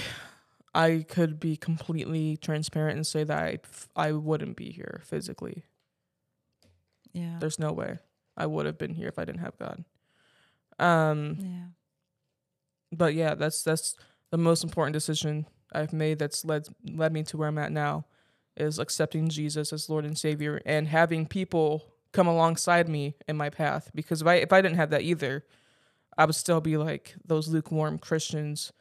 I 0.75 1.05
could 1.09 1.39
be 1.39 1.57
completely 1.57 2.37
transparent 2.37 2.97
and 2.97 3.07
say 3.07 3.25
that 3.25 3.39
I, 3.39 3.59
I 3.95 4.13
wouldn't 4.13 4.57
be 4.57 4.71
here 4.71 5.01
physically. 5.05 5.65
Yeah. 7.13 7.37
There's 7.39 7.59
no 7.59 7.73
way 7.73 7.99
I 8.37 8.47
would 8.47 8.67
have 8.67 8.79
been 8.79 8.95
here 8.95 9.09
if 9.09 9.19
I 9.19 9.25
didn't 9.25 9.41
have 9.41 9.59
God. 9.59 9.85
Um, 10.79 11.37
yeah. 11.39 11.67
but 12.91 13.15
yeah, 13.15 13.35
that's 13.35 13.63
that's 13.63 13.97
the 14.31 14.39
most 14.39 14.65
important 14.65 14.95
decision 14.95 15.47
I've 15.73 15.93
made 15.93 16.19
that's 16.19 16.45
led 16.45 16.67
led 16.85 17.13
me 17.13 17.23
to 17.25 17.37
where 17.37 17.49
I'm 17.49 17.59
at 17.59 17.73
now 17.73 18.07
is 18.57 18.79
accepting 18.79 19.29
Jesus 19.29 19.73
as 19.73 19.89
Lord 19.89 20.05
and 20.05 20.17
Savior 20.17 20.61
and 20.67 20.89
having 20.89 21.27
people 21.27 21.85
come 22.13 22.27
alongside 22.27 22.89
me 22.89 23.15
in 23.27 23.37
my 23.37 23.49
path 23.49 23.91
because 23.95 24.23
if 24.23 24.27
I 24.27 24.35
if 24.37 24.53
I 24.53 24.61
didn't 24.63 24.77
have 24.77 24.91
that 24.91 25.03
either, 25.03 25.45
I 26.19 26.25
would 26.27 26.35
still 26.35 26.61
be 26.61 26.77
like 26.77 27.15
those 27.25 27.49
lukewarm 27.49 27.99
Christians, 27.99 28.73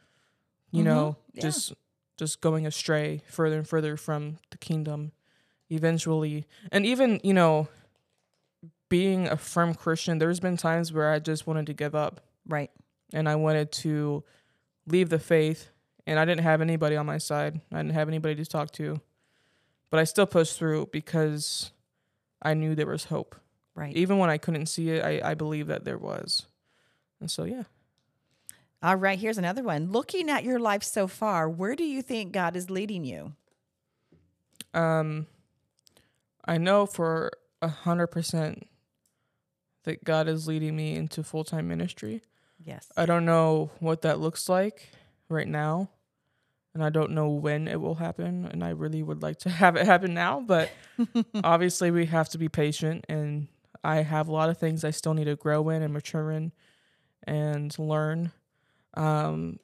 you 0.70 0.82
Mhm. 0.82 0.86
know, 0.86 1.16
Yeah. 1.32 1.42
just 1.42 1.72
just 2.18 2.40
going 2.40 2.66
astray 2.66 3.22
further 3.28 3.56
and 3.58 3.66
further 3.68 3.96
from 3.96 4.38
the 4.50 4.58
kingdom 4.58 5.12
eventually. 5.70 6.46
And 6.70 6.84
even, 6.86 7.20
you 7.24 7.32
know, 7.34 7.68
being 8.88 9.26
a 9.26 9.36
firm 9.36 9.74
Christian, 9.74 10.18
there's 10.18 10.38
been 10.38 10.56
times 10.56 10.92
where 10.92 11.10
I 11.10 11.18
just 11.18 11.46
wanted 11.46 11.66
to 11.66 11.72
give 11.72 11.94
up 11.94 12.20
Right. 12.46 12.70
and 13.12 13.28
I 13.28 13.36
wanted 13.36 13.72
to 13.72 14.22
leave 14.86 15.08
the 15.08 15.18
faith 15.18 15.70
and 16.06 16.18
I 16.18 16.24
didn't 16.24 16.42
have 16.44 16.60
anybody 16.60 16.96
on 16.96 17.06
my 17.06 17.18
side. 17.18 17.60
I 17.72 17.78
didn't 17.78 17.92
have 17.94 18.08
anybody 18.08 18.34
to 18.36 18.44
talk 18.44 18.70
to. 18.72 19.00
But 19.90 19.98
I 20.00 20.04
still 20.04 20.26
pushed 20.26 20.58
through 20.58 20.90
because 20.92 21.72
I 22.42 22.54
knew 22.54 22.74
there 22.74 22.86
was 22.86 23.04
hope. 23.04 23.34
Right. 23.74 23.96
Even 23.96 24.18
when 24.18 24.28
I 24.30 24.36
couldn't 24.38 24.66
see 24.66 24.90
it, 24.90 25.02
I, 25.04 25.30
I 25.30 25.34
believe 25.34 25.66
that 25.68 25.84
there 25.84 25.98
was. 25.98 26.46
And 27.22 27.30
so 27.30 27.44
yeah. 27.44 27.62
All 28.82 28.96
right, 28.96 29.18
here's 29.18 29.38
another 29.38 29.62
one. 29.62 29.92
Looking 29.92 30.28
at 30.28 30.42
your 30.42 30.58
life 30.58 30.82
so 30.82 31.06
far, 31.06 31.48
where 31.48 31.76
do 31.76 31.84
you 31.84 32.02
think 32.02 32.32
God 32.32 32.56
is 32.56 32.68
leading 32.68 33.04
you? 33.04 33.32
Um 34.74 35.26
I 36.44 36.58
know 36.58 36.84
for 36.84 37.30
a 37.62 37.68
hundred 37.68 38.08
percent 38.08 38.66
that 39.84 40.04
God 40.04 40.28
is 40.28 40.46
leading 40.46 40.76
me 40.76 40.96
into 40.96 41.22
full 41.22 41.44
time 41.44 41.68
ministry. 41.68 42.22
Yes. 42.58 42.88
I 42.96 43.06
don't 43.06 43.24
know 43.24 43.70
what 43.78 44.02
that 44.02 44.20
looks 44.20 44.48
like 44.48 44.88
right 45.28 45.48
now. 45.48 45.90
And 46.74 46.82
I 46.82 46.88
don't 46.88 47.10
know 47.10 47.28
when 47.28 47.68
it 47.68 47.80
will 47.80 47.96
happen. 47.96 48.46
And 48.46 48.64
I 48.64 48.70
really 48.70 49.02
would 49.02 49.22
like 49.22 49.38
to 49.40 49.50
have 49.62 49.76
it 49.76 49.86
happen 49.86 50.14
now. 50.14 50.40
But 50.40 50.70
obviously, 51.44 51.90
we 51.90 52.06
have 52.06 52.28
to 52.30 52.38
be 52.38 52.48
patient. 52.48 53.04
And 53.08 53.48
I 53.84 53.96
have 53.96 54.28
a 54.28 54.32
lot 54.32 54.48
of 54.48 54.58
things 54.58 54.84
I 54.84 54.90
still 54.90 55.14
need 55.14 55.24
to 55.24 55.36
grow 55.36 55.68
in 55.68 55.82
and 55.82 55.92
mature 55.92 56.30
in 56.30 56.52
and 57.24 57.76
learn. 57.78 58.32
Um, 58.94 59.58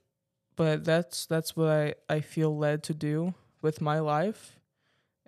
but 0.57 0.85
that's 0.85 1.27
that's 1.27 1.57
what 1.57 1.69
I, 1.69 1.95
I 2.09 2.21
feel 2.21 2.57
led 2.57 2.83
to 2.85 2.95
do 2.95 3.35
with 3.63 3.81
my 3.81 3.99
life. 4.01 4.59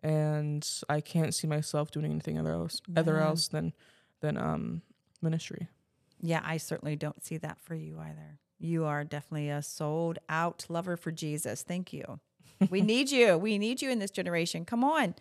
And 0.03 0.67
I 0.89 1.01
can't 1.01 1.35
see 1.35 1.47
myself 1.47 1.91
doing 1.91 2.07
anything 2.07 2.39
other 2.39 2.53
else, 2.53 2.81
other 2.97 3.19
else 3.19 3.49
than 3.49 3.75
than 4.21 4.37
um 4.37 4.83
ministry. 5.23 5.69
yeah, 6.23 6.41
I 6.45 6.57
certainly 6.57 6.97
don't 6.97 7.23
see 7.23 7.37
that 7.39 7.61
for 7.61 7.75
you 7.75 7.99
either. 8.01 8.39
You 8.59 8.85
are 8.87 9.05
definitely 9.05 9.51
a 9.51 9.63
sold 9.63 10.19
out 10.29 10.67
lover 10.69 10.97
for 10.97 11.11
Jesus. 11.13 11.63
Thank 11.63 11.93
you. 11.93 12.21
We 12.71 12.81
need 12.93 13.11
you. 13.11 13.37
We 13.39 13.59
need 13.59 13.81
you 13.83 13.91
in 13.91 13.99
this 13.99 14.11
generation. 14.11 14.65
Come 14.65 14.85
on. 14.85 15.15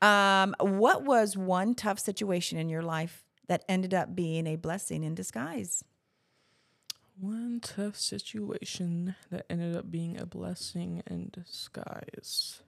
Um, 0.00 0.54
what 0.60 1.04
was 1.04 1.36
one 1.36 1.74
tough 1.74 1.98
situation 1.98 2.58
in 2.58 2.68
your 2.68 2.82
life 2.82 3.24
that 3.48 3.64
ended 3.68 3.94
up 3.94 4.14
being 4.14 4.46
a 4.46 4.56
blessing 4.56 5.02
in 5.02 5.14
disguise? 5.14 5.82
One 7.20 7.60
tough 7.60 7.96
situation 7.96 9.16
that 9.30 9.46
ended 9.50 9.74
up 9.76 9.90
being 9.90 10.20
a 10.20 10.26
blessing 10.26 11.02
in 11.06 11.30
disguise. 11.32 12.62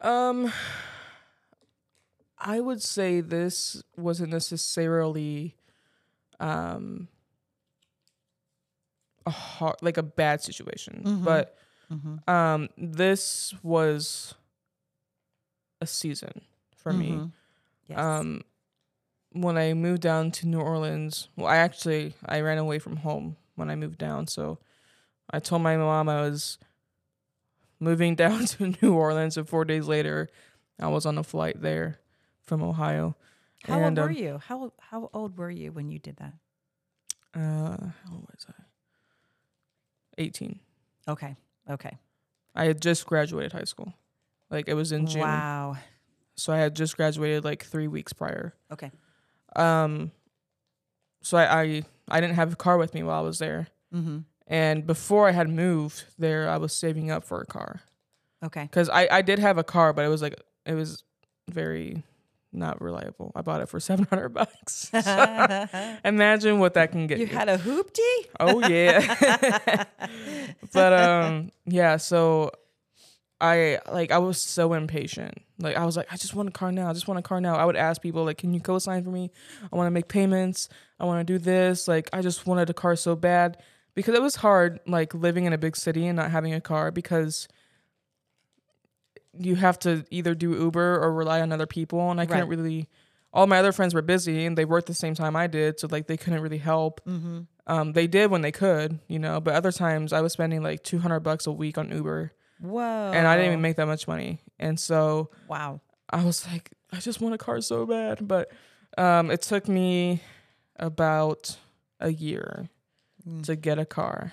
Um 0.00 0.52
I 2.38 2.60
would 2.60 2.82
say 2.82 3.20
this 3.20 3.82
wasn't 3.96 4.30
necessarily 4.32 5.56
um 6.40 7.08
a 9.26 9.30
hard, 9.30 9.76
like 9.82 9.96
a 9.96 10.02
bad 10.02 10.42
situation, 10.42 11.02
Mhm. 11.04 11.24
but 11.24 11.56
Mm-hmm. 11.92 12.30
um 12.30 12.68
this 12.76 13.52
was 13.62 14.34
a 15.80 15.86
season 15.86 16.42
for 16.76 16.92
me. 16.92 17.10
Mm-hmm. 17.10 17.26
Yes. 17.88 17.98
Um, 17.98 18.42
when 19.32 19.56
I 19.56 19.74
moved 19.74 20.02
down 20.02 20.30
to 20.32 20.46
New 20.46 20.60
Orleans, 20.60 21.28
well, 21.36 21.46
I 21.46 21.56
actually 21.56 22.14
I 22.24 22.40
ran 22.40 22.58
away 22.58 22.78
from 22.78 22.96
home 22.96 23.36
when 23.54 23.70
I 23.70 23.76
moved 23.76 23.98
down. 23.98 24.26
So 24.26 24.58
I 25.30 25.38
told 25.40 25.62
my 25.62 25.76
mom 25.76 26.08
I 26.08 26.20
was 26.22 26.58
moving 27.80 28.14
down 28.24 28.46
to 28.46 28.74
New 28.80 28.94
Orleans, 28.94 29.36
and 29.36 29.48
four 29.48 29.64
days 29.64 29.86
later, 29.86 30.28
I 30.78 30.88
was 30.88 31.06
on 31.06 31.18
a 31.18 31.22
flight 31.22 31.60
there 31.60 32.00
from 32.42 32.62
Ohio. 32.62 33.16
how 33.64 33.78
and, 33.78 33.98
old 33.98 34.08
were 34.08 34.12
um, 34.12 34.16
you? 34.16 34.40
How 34.46 34.72
how 34.78 35.10
old 35.12 35.36
were 35.38 35.50
you 35.50 35.72
when 35.72 35.90
you 35.90 35.98
did 35.98 36.16
that? 36.16 36.34
Uh, 37.34 37.86
how 38.04 38.12
old 38.12 38.26
was 38.30 38.46
I? 38.48 38.62
Eighteen. 40.18 40.60
Okay. 41.08 41.36
Okay. 41.70 41.98
I 42.54 42.64
had 42.64 42.82
just 42.82 43.06
graduated 43.06 43.52
high 43.52 43.64
school. 43.64 43.94
Like 44.50 44.68
it 44.68 44.74
was 44.74 44.92
in 44.92 45.06
June, 45.06 45.22
Wow. 45.22 45.78
so 46.36 46.52
I 46.52 46.58
had 46.58 46.76
just 46.76 46.96
graduated 46.96 47.42
like 47.44 47.64
three 47.64 47.88
weeks 47.88 48.12
prior. 48.12 48.54
Okay. 48.70 48.90
Um, 49.56 50.10
so 51.22 51.36
I, 51.38 51.62
I 51.62 51.82
I 52.08 52.20
didn't 52.20 52.36
have 52.36 52.52
a 52.52 52.56
car 52.56 52.78
with 52.78 52.94
me 52.94 53.02
while 53.02 53.18
I 53.18 53.26
was 53.26 53.38
there. 53.38 53.68
Mm-hmm. 53.94 54.18
And 54.48 54.86
before 54.86 55.28
I 55.28 55.32
had 55.32 55.48
moved 55.48 56.04
there, 56.18 56.48
I 56.48 56.56
was 56.58 56.74
saving 56.74 57.10
up 57.10 57.24
for 57.24 57.40
a 57.40 57.46
car 57.46 57.80
Okay. 58.44 58.62
because 58.64 58.88
I, 58.88 59.08
I 59.10 59.22
did 59.22 59.38
have 59.38 59.56
a 59.56 59.64
car, 59.64 59.92
but 59.92 60.04
it 60.04 60.08
was 60.08 60.20
like 60.20 60.40
it 60.66 60.74
was 60.74 61.04
very 61.48 62.02
not 62.52 62.82
reliable. 62.82 63.32
I 63.34 63.40
bought 63.42 63.60
it 63.62 63.68
for 63.68 63.80
seven 63.88 64.04
hundred 64.10 64.30
bucks. 64.30 64.90
Imagine 66.04 66.58
what 66.58 66.74
that 66.74 66.90
can 66.92 67.06
get 67.06 67.18
You 67.18 67.26
you. 67.26 67.32
had 67.36 67.48
a 67.48 67.56
hoopty? 67.58 68.26
oh 68.40 68.66
yeah, 68.68 69.84
but 70.72 70.92
um 70.92 71.50
yeah. 71.66 71.96
So 71.96 72.50
I 73.42 73.80
like 73.90 74.12
I 74.12 74.18
was 74.18 74.40
so 74.40 74.72
impatient. 74.72 75.34
Like 75.58 75.76
I 75.76 75.84
was 75.84 75.96
like, 75.96 76.06
I 76.12 76.16
just 76.16 76.34
want 76.34 76.48
a 76.48 76.52
car 76.52 76.70
now. 76.72 76.88
I 76.88 76.92
just 76.92 77.08
want 77.08 77.18
a 77.18 77.22
car 77.22 77.40
now. 77.40 77.56
I 77.56 77.64
would 77.64 77.76
ask 77.76 78.00
people 78.00 78.24
like, 78.24 78.38
can 78.38 78.54
you 78.54 78.60
co-sign 78.60 79.02
for 79.02 79.10
me? 79.10 79.30
I 79.72 79.76
want 79.76 79.86
to 79.88 79.90
make 79.90 80.08
payments. 80.08 80.68
I 81.00 81.04
want 81.04 81.26
to 81.26 81.32
do 81.32 81.38
this. 81.38 81.88
Like 81.88 82.08
I 82.12 82.22
just 82.22 82.46
wanted 82.46 82.70
a 82.70 82.74
car 82.74 82.94
so 82.96 83.16
bad 83.16 83.58
because 83.94 84.14
it 84.14 84.22
was 84.22 84.36
hard 84.36 84.78
like 84.86 85.12
living 85.12 85.44
in 85.44 85.52
a 85.52 85.58
big 85.58 85.76
city 85.76 86.06
and 86.06 86.16
not 86.16 86.30
having 86.30 86.54
a 86.54 86.60
car 86.60 86.90
because 86.92 87.48
you 89.38 89.54
have 89.56 89.78
to 89.80 90.04
either 90.10 90.34
do 90.34 90.52
Uber 90.54 91.00
or 91.02 91.12
rely 91.12 91.40
on 91.40 91.52
other 91.52 91.66
people 91.66 92.10
and 92.10 92.20
I 92.20 92.26
couldn't 92.26 92.48
Right. 92.48 92.58
really 92.58 92.88
all 93.32 93.46
my 93.46 93.58
other 93.58 93.72
friends 93.72 93.94
were 93.94 94.02
busy 94.02 94.44
and 94.44 94.58
they 94.58 94.66
worked 94.66 94.86
the 94.88 94.94
same 94.94 95.14
time 95.14 95.34
I 95.36 95.46
did 95.46 95.80
so 95.80 95.88
like 95.90 96.06
they 96.06 96.18
couldn't 96.18 96.40
really 96.42 96.58
help. 96.58 97.00
Mm-hmm. 97.06 97.40
Um 97.66 97.92
they 97.92 98.06
did 98.06 98.30
when 98.30 98.42
they 98.42 98.52
could, 98.52 98.98
you 99.08 99.18
know, 99.18 99.40
but 99.40 99.54
other 99.54 99.72
times 99.72 100.12
I 100.12 100.20
was 100.20 100.32
spending 100.32 100.62
like 100.62 100.82
200 100.82 101.20
bucks 101.20 101.46
a 101.46 101.52
week 101.52 101.78
on 101.78 101.90
Uber 101.90 102.32
Whoa. 102.62 103.10
and 103.14 103.26
I 103.26 103.36
didn't 103.36 103.48
even 103.52 103.60
make 103.62 103.76
that 103.76 103.86
much 103.86 104.06
money. 104.08 104.40
And 104.58 104.78
so 104.80 105.30
Wow. 105.48 105.80
I 106.10 106.24
was 106.24 106.46
like, 106.46 106.70
I 106.92 106.98
just 107.00 107.20
want 107.20 107.34
a 107.34 107.38
car 107.38 107.60
so 107.60 107.84
bad. 107.86 108.26
But 108.26 108.50
um, 108.96 109.30
it 109.30 109.42
took 109.42 109.68
me 109.68 110.20
about 110.76 111.56
a 112.00 112.10
year 112.12 112.68
Mm. 113.28 113.44
to 113.44 113.54
get 113.56 113.78
a 113.78 113.84
car. 113.84 114.32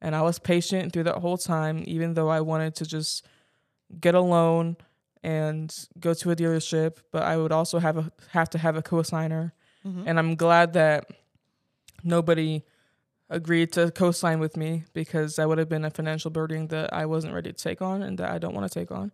And 0.00 0.14
I 0.14 0.22
was 0.22 0.38
patient 0.38 0.92
through 0.92 1.04
that 1.04 1.18
whole 1.18 1.36
time, 1.36 1.82
even 1.86 2.14
though 2.14 2.28
I 2.28 2.40
wanted 2.40 2.76
to 2.76 2.86
just 2.86 3.26
get 4.00 4.14
a 4.14 4.20
loan 4.20 4.76
and 5.24 5.74
go 5.98 6.14
to 6.14 6.30
a 6.30 6.36
dealership. 6.36 6.98
But 7.10 7.24
I 7.24 7.36
would 7.36 7.50
also 7.52 7.78
have 7.80 7.96
a 7.98 8.12
have 8.30 8.48
to 8.50 8.58
have 8.58 8.76
a 8.76 8.82
co-signer. 8.82 9.54
Mhm. 9.84 10.04
And 10.06 10.18
I'm 10.20 10.36
glad 10.36 10.72
that 10.74 11.06
nobody 12.04 12.62
agreed 13.32 13.72
to 13.72 13.90
co-sign 13.90 14.38
with 14.40 14.56
me 14.56 14.84
because 14.92 15.36
that 15.36 15.48
would 15.48 15.58
have 15.58 15.68
been 15.68 15.84
a 15.84 15.90
financial 15.90 16.30
burden 16.30 16.68
that 16.68 16.92
I 16.92 17.06
wasn't 17.06 17.34
ready 17.34 17.52
to 17.52 17.58
take 17.58 17.82
on 17.82 18.02
and 18.02 18.18
that 18.18 18.30
I 18.30 18.38
don't 18.38 18.54
want 18.54 18.70
to 18.70 18.78
take 18.78 18.90
on. 18.92 19.10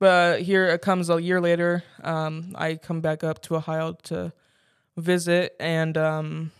But 0.00 0.42
here 0.42 0.66
it 0.66 0.80
comes 0.82 1.10
a 1.10 1.20
year 1.22 1.40
later. 1.40 1.82
Um, 2.02 2.52
I 2.56 2.76
come 2.76 3.00
back 3.00 3.22
up 3.24 3.42
to 3.42 3.56
Ohio 3.56 3.92
to 4.04 4.32
visit, 4.96 5.54
and 5.60 5.96
um, 5.98 6.52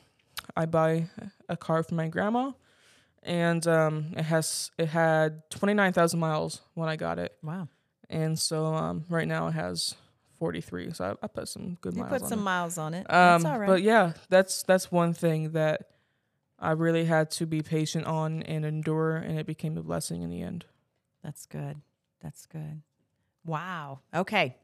I 0.57 0.66
buy 0.66 1.09
a 1.49 1.57
car 1.57 1.83
for 1.83 1.94
my 1.94 2.09
grandma, 2.09 2.53
and 3.23 3.66
um, 3.66 4.07
it 4.16 4.23
has 4.25 4.71
it 4.79 4.88
had 4.88 5.49
twenty 5.51 5.75
nine 5.75 5.92
thousand 5.92 6.18
miles 6.21 6.61
when 6.75 6.88
I 6.88 6.97
got 6.97 7.18
it, 7.18 7.37
Wow. 7.42 7.68
and 8.11 8.38
so 8.38 8.66
um, 8.75 9.05
right 9.09 9.29
now 9.29 9.47
it 9.49 9.53
has 9.53 9.94
forty 10.38 10.61
three. 10.61 10.90
So 10.92 11.05
I, 11.05 11.25
I 11.25 11.29
put 11.29 11.49
some 11.49 11.79
good 11.81 11.94
miles. 11.94 11.97
You 11.97 12.11
miles 12.11 12.12
put 12.21 12.23
on 12.25 12.29
some 12.31 12.38
it. 12.40 12.42
miles 12.42 12.79
on 12.79 12.94
it. 12.94 13.07
Um, 13.09 13.42
That's 13.42 13.44
all 13.44 13.59
right. 13.61 13.66
But 13.68 13.83
yeah, 13.83 14.12
that's 14.29 14.62
that's 14.64 14.90
one 14.90 15.14
thing 15.14 15.53
that 15.53 15.83
I 16.59 16.73
really 16.73 17.05
had 17.05 17.31
to 17.33 17.47
be 17.47 17.62
patient 17.62 18.07
on 18.07 18.42
and 18.42 18.64
endure, 18.64 19.16
and 19.16 19.38
it 19.38 19.47
became 19.47 19.77
a 19.77 19.83
blessing 19.83 20.23
in 20.23 20.31
the 20.31 20.42
end. 20.42 20.64
That's 21.23 21.47
good. 21.47 21.81
That's 22.23 22.47
good. 22.47 22.83
Wow. 23.44 24.01
Okay. 24.14 24.57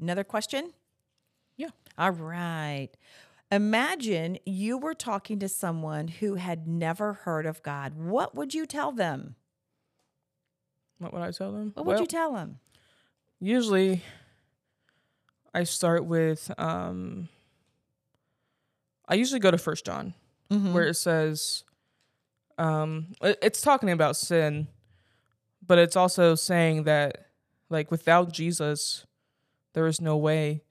Another 0.00 0.24
question? 0.24 0.72
Yeah. 1.56 1.68
All 1.98 2.10
right. 2.10 2.88
Imagine 3.50 4.38
you 4.46 4.78
were 4.78 4.94
talking 4.94 5.38
to 5.40 5.48
someone 5.48 6.08
who 6.08 6.36
had 6.36 6.66
never 6.66 7.12
heard 7.12 7.44
of 7.44 7.62
God. 7.62 7.94
What 7.96 8.34
would 8.34 8.54
you 8.54 8.64
tell 8.64 8.92
them? 8.92 9.34
What 10.98 11.12
would 11.12 11.20
I 11.20 11.32
tell 11.32 11.52
them? 11.52 11.72
What 11.74 11.84
would 11.84 12.00
you 12.00 12.06
tell 12.06 12.32
them? 12.32 12.60
usually 13.42 14.02
I 15.52 15.64
start 15.64 16.04
with 16.04 16.50
um 16.58 17.28
I 19.08 19.14
usually 19.16 19.40
go 19.40 19.50
to 19.50 19.58
First 19.58 19.84
John 19.84 20.14
Mm-hmm. 20.52 20.72
where 20.74 20.86
it 20.86 20.96
says 20.96 21.64
um 22.58 23.14
it's 23.22 23.60
talking 23.60 23.90
about 23.90 24.16
sin, 24.16 24.68
but 25.66 25.78
it's 25.78 25.96
also 25.96 26.34
saying 26.34 26.84
that 26.84 27.26
like 27.70 27.90
without 27.90 28.32
Jesus 28.32 29.06
there 29.72 29.86
is 29.86 30.00
no 30.00 30.16
way 30.16 30.62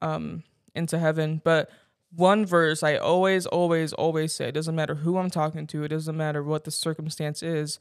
um 0.00 0.42
into 0.74 0.98
heaven. 0.98 1.40
But 1.44 1.70
one 2.14 2.46
verse 2.46 2.82
I 2.82 2.96
always, 2.96 3.46
always, 3.46 3.92
always 3.92 4.34
say, 4.34 4.48
it 4.48 4.52
doesn't 4.52 4.74
matter 4.74 4.94
who 4.94 5.18
I'm 5.18 5.30
talking 5.30 5.66
to, 5.68 5.84
it 5.84 5.88
doesn't 5.88 6.16
matter 6.16 6.42
what 6.42 6.64
the 6.64 6.70
circumstance 6.70 7.42
is. 7.42 7.78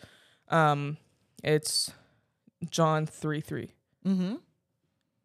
Um, 0.50 0.98
it's 1.44 1.92
John 2.70 3.06
3 3.06 3.42
3. 3.42 3.72
Mm-hmm. 4.06 4.36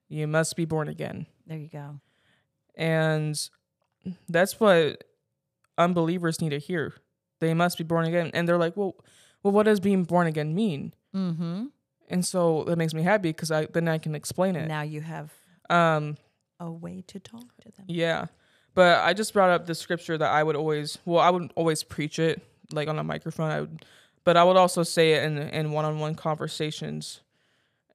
You 0.08 0.26
must 0.26 0.56
be 0.56 0.64
born 0.64 0.88
again. 0.88 1.26
There 1.46 1.58
you 1.58 1.68
go. 1.68 2.00
And 2.76 3.38
that's 4.28 4.60
what 4.60 5.04
unbelievers 5.78 6.40
need 6.40 6.50
to 6.50 6.58
hear. 6.58 6.94
They 7.40 7.54
must 7.54 7.78
be 7.78 7.84
born 7.84 8.04
again. 8.06 8.30
And 8.34 8.48
they're 8.48 8.58
like, 8.58 8.76
well, 8.76 8.94
well, 9.42 9.52
what 9.52 9.64
does 9.64 9.80
being 9.80 10.04
born 10.04 10.26
again 10.26 10.54
mean? 10.54 10.94
Mm-hmm. 11.14 11.66
And 12.08 12.24
so 12.26 12.64
that 12.64 12.76
makes 12.76 12.94
me 12.94 13.02
happy 13.02 13.30
because 13.30 13.50
I 13.50 13.66
then 13.66 13.88
I 13.88 13.98
can 13.98 14.14
explain 14.14 14.54
it. 14.56 14.68
Now 14.68 14.82
you 14.82 15.00
have 15.00 15.32
Um, 15.70 16.16
a 16.60 16.70
way 16.70 17.02
to 17.08 17.18
talk 17.18 17.56
to 17.62 17.70
them. 17.72 17.86
yeah. 17.88 18.26
But 18.74 19.00
I 19.04 19.12
just 19.12 19.32
brought 19.34 19.50
up 19.50 19.66
the 19.66 19.74
scripture 19.74 20.16
that 20.16 20.30
I 20.30 20.42
would 20.42 20.56
always 20.56 20.98
well, 21.04 21.20
I 21.20 21.30
would 21.30 21.52
always 21.56 21.82
preach 21.82 22.18
it 22.18 22.40
like 22.72 22.88
on 22.88 22.98
a 22.98 23.04
microphone. 23.04 23.50
I 23.50 23.60
would 23.60 23.84
but 24.24 24.36
I 24.36 24.44
would 24.44 24.56
also 24.56 24.82
say 24.82 25.12
it 25.14 25.24
in 25.24 25.38
in 25.38 25.72
one 25.72 25.84
on 25.84 25.98
one 25.98 26.14
conversations. 26.14 27.20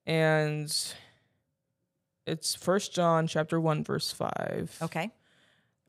And 0.06 0.74
it's 2.26 2.56
first 2.56 2.94
John 2.94 3.28
chapter 3.28 3.60
one, 3.60 3.84
verse 3.84 4.12
five. 4.12 4.78
Okay. 4.82 5.12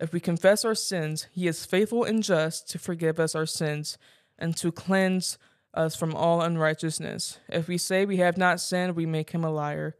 If 0.00 0.12
we 0.12 0.20
confess 0.20 0.64
our 0.64 0.74
sins, 0.74 1.26
he 1.32 1.48
is 1.48 1.66
faithful 1.66 2.04
and 2.04 2.22
just 2.22 2.68
to 2.70 2.78
forgive 2.78 3.18
us 3.18 3.34
our 3.34 3.46
sins 3.46 3.98
and 4.38 4.56
to 4.56 4.70
cleanse 4.70 5.38
us 5.74 5.96
from 5.96 6.14
all 6.14 6.40
unrighteousness. 6.40 7.38
If 7.48 7.68
we 7.68 7.78
say 7.78 8.04
we 8.04 8.18
have 8.18 8.36
not 8.36 8.60
sinned, 8.60 8.94
we 8.94 9.06
make 9.06 9.30
him 9.30 9.44
a 9.44 9.50
liar, 9.50 9.96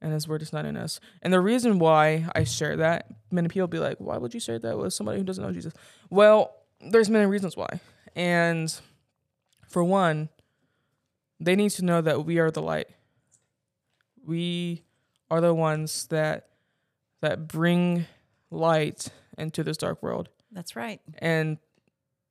and 0.00 0.12
his 0.12 0.26
word 0.26 0.42
is 0.42 0.52
not 0.52 0.64
in 0.64 0.76
us. 0.76 1.00
And 1.20 1.32
the 1.32 1.40
reason 1.40 1.78
why 1.78 2.26
I 2.34 2.44
share 2.44 2.76
that, 2.76 3.06
many 3.30 3.48
people 3.48 3.68
be 3.68 3.78
like, 3.78 3.98
why 3.98 4.16
would 4.16 4.34
you 4.34 4.40
share 4.40 4.58
that 4.58 4.78
with 4.78 4.94
somebody 4.94 5.18
who 5.18 5.24
doesn't 5.24 5.44
know 5.44 5.52
Jesus? 5.52 5.74
Well, 6.10 6.54
there's 6.80 7.10
many 7.10 7.26
reasons 7.26 7.56
why. 7.56 7.80
And 8.16 8.74
for 9.68 9.84
one, 9.84 10.28
they 11.38 11.56
need 11.56 11.70
to 11.72 11.84
know 11.84 12.00
that 12.00 12.24
we 12.24 12.38
are 12.38 12.50
the 12.50 12.62
light. 12.62 12.88
We 14.24 14.82
are 15.30 15.40
the 15.40 15.54
ones 15.54 16.06
that 16.08 16.48
that 17.20 17.46
bring 17.46 18.06
light 18.50 19.08
into 19.38 19.62
this 19.64 19.76
dark 19.76 20.02
world. 20.02 20.28
That's 20.50 20.76
right. 20.76 21.00
And 21.18 21.58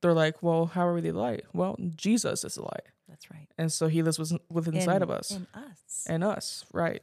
they're 0.00 0.12
like, 0.12 0.42
well, 0.42 0.66
how 0.66 0.86
are 0.86 0.94
we 0.94 1.00
the 1.00 1.12
light? 1.12 1.44
Well, 1.52 1.76
Jesus 1.96 2.44
is 2.44 2.54
the 2.56 2.62
light. 2.62 2.86
That's 3.08 3.30
right. 3.30 3.48
And 3.58 3.70
so 3.72 3.88
he 3.88 4.02
lives 4.02 4.18
within, 4.18 4.40
within 4.50 4.74
inside 4.76 4.96
In- 4.96 5.02
of 5.02 5.10
us 5.10 5.30
In 5.32 5.46
us. 5.54 6.06
and 6.08 6.24
us, 6.24 6.64
right? 6.72 7.02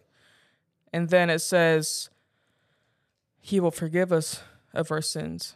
And 0.91 1.09
then 1.09 1.29
it 1.29 1.39
says, 1.39 2.09
he 3.39 3.59
will 3.59 3.71
forgive 3.71 4.11
us 4.11 4.41
of 4.73 4.91
our 4.91 5.01
sins 5.01 5.55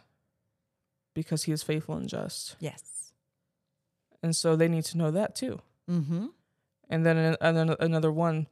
because 1.12 1.44
he 1.44 1.52
is 1.52 1.62
faithful 1.62 1.96
and 1.96 2.08
just. 2.08 2.56
yes. 2.60 3.12
And 4.22 4.34
so 4.34 4.56
they 4.56 4.68
need 4.68 4.84
to 4.86 4.96
know 4.96 5.10
that 5.10 5.34
too. 5.34 5.60
Mm-hmm. 5.90 6.26
And 6.88 7.04
then 7.04 7.16
an- 7.18 7.36
an- 7.40 7.76
another 7.78 8.10
one, 8.10 8.46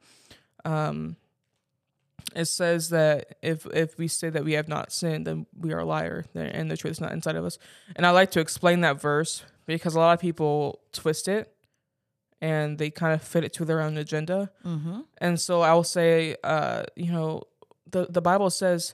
um, 0.65 1.15
it 2.35 2.45
says 2.45 2.89
that 2.89 3.37
if 3.41 3.65
if 3.67 3.97
we 3.97 4.07
say 4.07 4.29
that 4.29 4.43
we 4.43 4.53
have 4.53 4.67
not 4.67 4.91
sinned, 4.91 5.27
then 5.27 5.45
we 5.57 5.73
are 5.73 5.79
a 5.79 5.85
liar, 5.85 6.25
and 6.33 6.69
the 6.69 6.77
truth 6.77 6.93
is 6.93 7.01
not 7.01 7.11
inside 7.11 7.35
of 7.35 7.45
us. 7.45 7.57
And 7.95 8.05
I 8.05 8.11
like 8.11 8.31
to 8.31 8.39
explain 8.39 8.81
that 8.81 8.99
verse 8.99 9.43
because 9.65 9.95
a 9.95 9.99
lot 9.99 10.13
of 10.13 10.19
people 10.19 10.79
twist 10.91 11.27
it, 11.27 11.53
and 12.41 12.77
they 12.77 12.89
kind 12.89 13.13
of 13.13 13.21
fit 13.21 13.43
it 13.43 13.53
to 13.53 13.65
their 13.65 13.81
own 13.81 13.97
agenda. 13.97 14.51
Mm-hmm. 14.65 15.01
And 15.19 15.39
so 15.39 15.61
I 15.61 15.73
will 15.73 15.83
say, 15.83 16.35
uh, 16.43 16.83
you 16.95 17.11
know, 17.11 17.43
the 17.89 18.07
the 18.09 18.21
Bible 18.21 18.49
says 18.49 18.93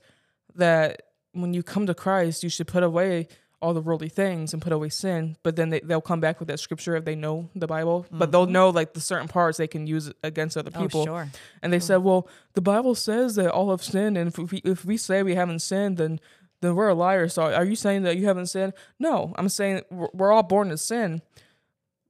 that 0.55 1.03
when 1.31 1.53
you 1.53 1.63
come 1.63 1.85
to 1.85 1.93
Christ, 1.93 2.43
you 2.43 2.49
should 2.49 2.67
put 2.67 2.83
away 2.83 3.27
all 3.61 3.73
the 3.73 3.81
worldly 3.81 4.09
things 4.09 4.53
and 4.53 4.61
put 4.61 4.71
away 4.71 4.89
sin, 4.89 5.35
but 5.43 5.55
then 5.55 5.69
they, 5.69 5.79
they'll 5.81 5.99
come 5.99 6.19
back 6.19 6.39
with 6.39 6.47
that 6.47 6.59
scripture 6.59 6.95
if 6.95 7.03
they 7.03 7.15
know 7.15 7.49
the 7.55 7.67
Bible, 7.67 8.05
but 8.11 8.31
they'll 8.31 8.45
mm-hmm. 8.45 8.53
know 8.53 8.69
like 8.69 8.93
the 8.93 9.01
certain 9.01 9.27
parts 9.27 9.57
they 9.57 9.67
can 9.67 9.85
use 9.85 10.11
against 10.23 10.55
other 10.55 10.71
oh, 10.73 10.81
people. 10.81 11.01
Oh, 11.01 11.05
sure. 11.05 11.29
And 11.61 11.73
they 11.73 11.79
said, 11.79 11.97
well, 11.97 12.27
the 12.53 12.61
Bible 12.61 12.95
says 12.95 13.35
that 13.35 13.51
all 13.51 13.71
have 13.71 13.83
sinned, 13.83 14.17
and 14.17 14.29
if 14.29 14.37
we, 14.37 14.61
if 14.63 14.85
we 14.85 14.95
say 14.97 15.23
we 15.23 15.35
haven't 15.35 15.59
sinned, 15.59 15.97
then 15.97 16.19
then 16.61 16.75
we're 16.75 16.89
a 16.89 16.93
liar. 16.93 17.27
So 17.29 17.53
are 17.53 17.63
you 17.63 17.75
saying 17.75 18.03
that 18.03 18.17
you 18.17 18.25
haven't 18.25 18.47
sinned? 18.47 18.73
No, 18.99 19.33
I'm 19.37 19.49
saying 19.49 19.83
we're, 19.89 20.09
we're 20.13 20.31
all 20.31 20.43
born 20.43 20.69
to 20.69 20.77
sin, 20.77 21.21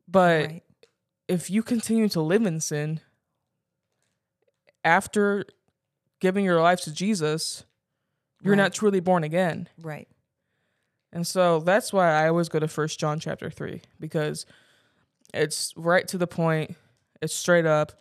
but 0.08 0.48
Right. 0.48 0.64
if 1.28 1.50
you 1.50 1.62
continue 1.64 2.10
to 2.10 2.22
live 2.22 2.46
in 2.46 2.60
sin 2.60 3.02
after 4.84 5.46
giving 6.20 6.46
your 6.46 6.62
life 6.62 6.82
to 6.82 6.92
Jesus, 6.92 7.64
you're 8.42 8.54
Right. 8.54 8.64
not 8.64 8.74
truly 8.74 9.00
born 9.00 9.24
again. 9.24 9.70
Right. 9.80 10.08
And 11.12 11.26
so 11.26 11.60
that's 11.60 11.92
why 11.92 12.12
I 12.12 12.28
always 12.28 12.50
go 12.50 12.60
to 12.60 12.68
First 12.68 13.00
John 13.00 13.20
chapter 13.20 13.50
three 13.50 13.82
because 14.00 14.46
it's 15.34 15.74
right 15.76 16.08
to 16.08 16.18
the 16.18 16.28
point, 16.28 16.76
it's 17.22 17.36
straight 17.36 17.66
up. 17.66 17.94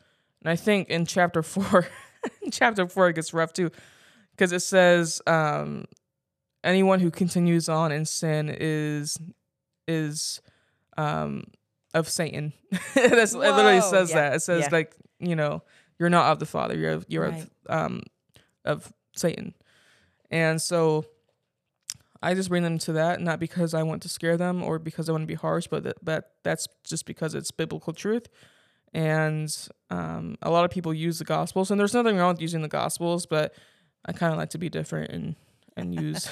And 0.43 0.51
I 0.51 0.57
think 0.57 0.89
in 0.89 1.07
chapter 1.07 1.43
four, 1.43 1.89
chapter 2.53 2.87
four 2.87 3.09
it 3.09 3.15
gets 3.15 3.33
rough 3.33 3.53
too, 3.53 3.71
because 4.33 4.53
it 4.53 4.61
says, 4.61 5.21
um, 5.27 5.87
anyone 6.63 7.01
who 7.01 7.11
continues 7.11 7.69
on 7.69 7.93
in 7.93 8.05
sin 8.05 8.55
is 8.59 9.19
is 9.87 10.41
um 10.97 11.45
of 11.95 12.09
Satan. 12.09 12.53
That's 12.95 13.33
it 13.33 13.39
literally 13.39 13.81
says 13.81 14.11
yeah, 14.11 14.17
that. 14.17 14.35
It 14.37 14.41
says 14.41 14.63
yeah. 14.65 14.69
like, 14.71 14.95
you 15.19 15.35
know, 15.35 15.63
you're 15.99 16.11
not 16.11 16.33
of 16.33 16.39
the 16.39 16.47
Father, 16.47 16.77
you're 16.77 16.93
of, 16.93 17.07
you're 17.09 17.29
Right. 17.29 17.43
of 17.43 17.51
um 17.69 18.03
of 18.65 18.93
Satan. 19.17 19.55
And 20.31 20.61
so 20.61 21.07
I 22.23 22.35
just 22.35 22.49
bring 22.49 22.63
them 22.65 22.79
to 22.79 22.93
that, 22.95 23.21
not 23.21 23.39
because 23.39 23.75
I 23.75 23.83
want 23.83 24.03
to 24.03 24.09
scare 24.09 24.37
them 24.37 24.63
or 24.63 24.79
because 24.79 25.09
I 25.09 25.13
want 25.13 25.23
to 25.23 25.27
be 25.27 25.35
harsh, 25.35 25.69
but 25.69 25.85
that, 25.85 26.05
that 26.05 26.31
that's 26.43 26.67
just 26.85 27.07
because 27.07 27.35
it's 27.35 27.51
biblical 27.51 27.93
truth. 27.93 28.29
And 28.93 29.55
um, 29.91 30.37
a 30.43 30.51
lot 30.51 30.65
of 30.65 30.71
people 30.71 30.93
use 30.95 31.19
the 31.19 31.25
Gospels, 31.25 31.71
and 31.71 31.79
there's 31.79 31.95
nothing 31.95 32.17
wrong 32.17 32.33
with 32.35 32.41
using 32.41 32.63
the 32.63 32.69
Gospels, 32.69 33.27
but 33.27 33.55
I 34.07 34.13
kind 34.13 34.33
of 34.33 34.39
like 34.39 34.51
to 34.51 34.59
be 34.59 34.69
different 34.69 35.11
and 35.13 35.37
and 35.77 35.95
use 35.95 36.29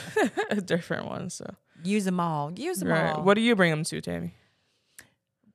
a 0.50 0.56
different 0.60 1.06
one. 1.06 1.30
So, 1.30 1.44
Use 1.84 2.04
them 2.04 2.18
all. 2.18 2.50
Use 2.58 2.78
them 2.78 2.88
right. 2.88 3.10
all. 3.12 3.22
What 3.22 3.34
do 3.34 3.42
you 3.42 3.54
bring 3.54 3.70
them 3.70 3.84
to, 3.84 4.00
Tammy? 4.00 4.34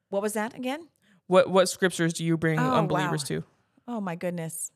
what 0.10 0.22
was 0.22 0.34
that 0.34 0.56
again? 0.56 0.88
What 1.28 1.50
what 1.50 1.70
scriptures 1.70 2.14
do 2.14 2.24
you 2.24 2.38
bring 2.38 2.60
Oh, 2.60 2.74
unbelievers 2.76 3.24
wow. 3.24 3.38
to? 3.40 3.44
Oh 3.88 4.02
my 4.02 4.16
goodness. 4.16 4.72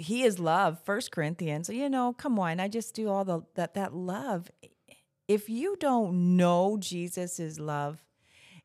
He 0.00 0.22
is 0.22 0.38
love, 0.38 0.80
First 0.82 1.12
Corinthians. 1.12 1.68
You 1.68 1.90
know, 1.90 2.14
come 2.14 2.38
on. 2.38 2.58
I 2.58 2.68
just 2.68 2.94
do 2.94 3.10
all 3.10 3.24
the 3.24 3.42
that 3.54 3.74
that 3.74 3.94
love. 3.94 4.50
If 5.28 5.50
you 5.50 5.76
don't 5.78 6.36
know 6.36 6.78
Jesus 6.80 7.38
is 7.38 7.60
love 7.60 8.02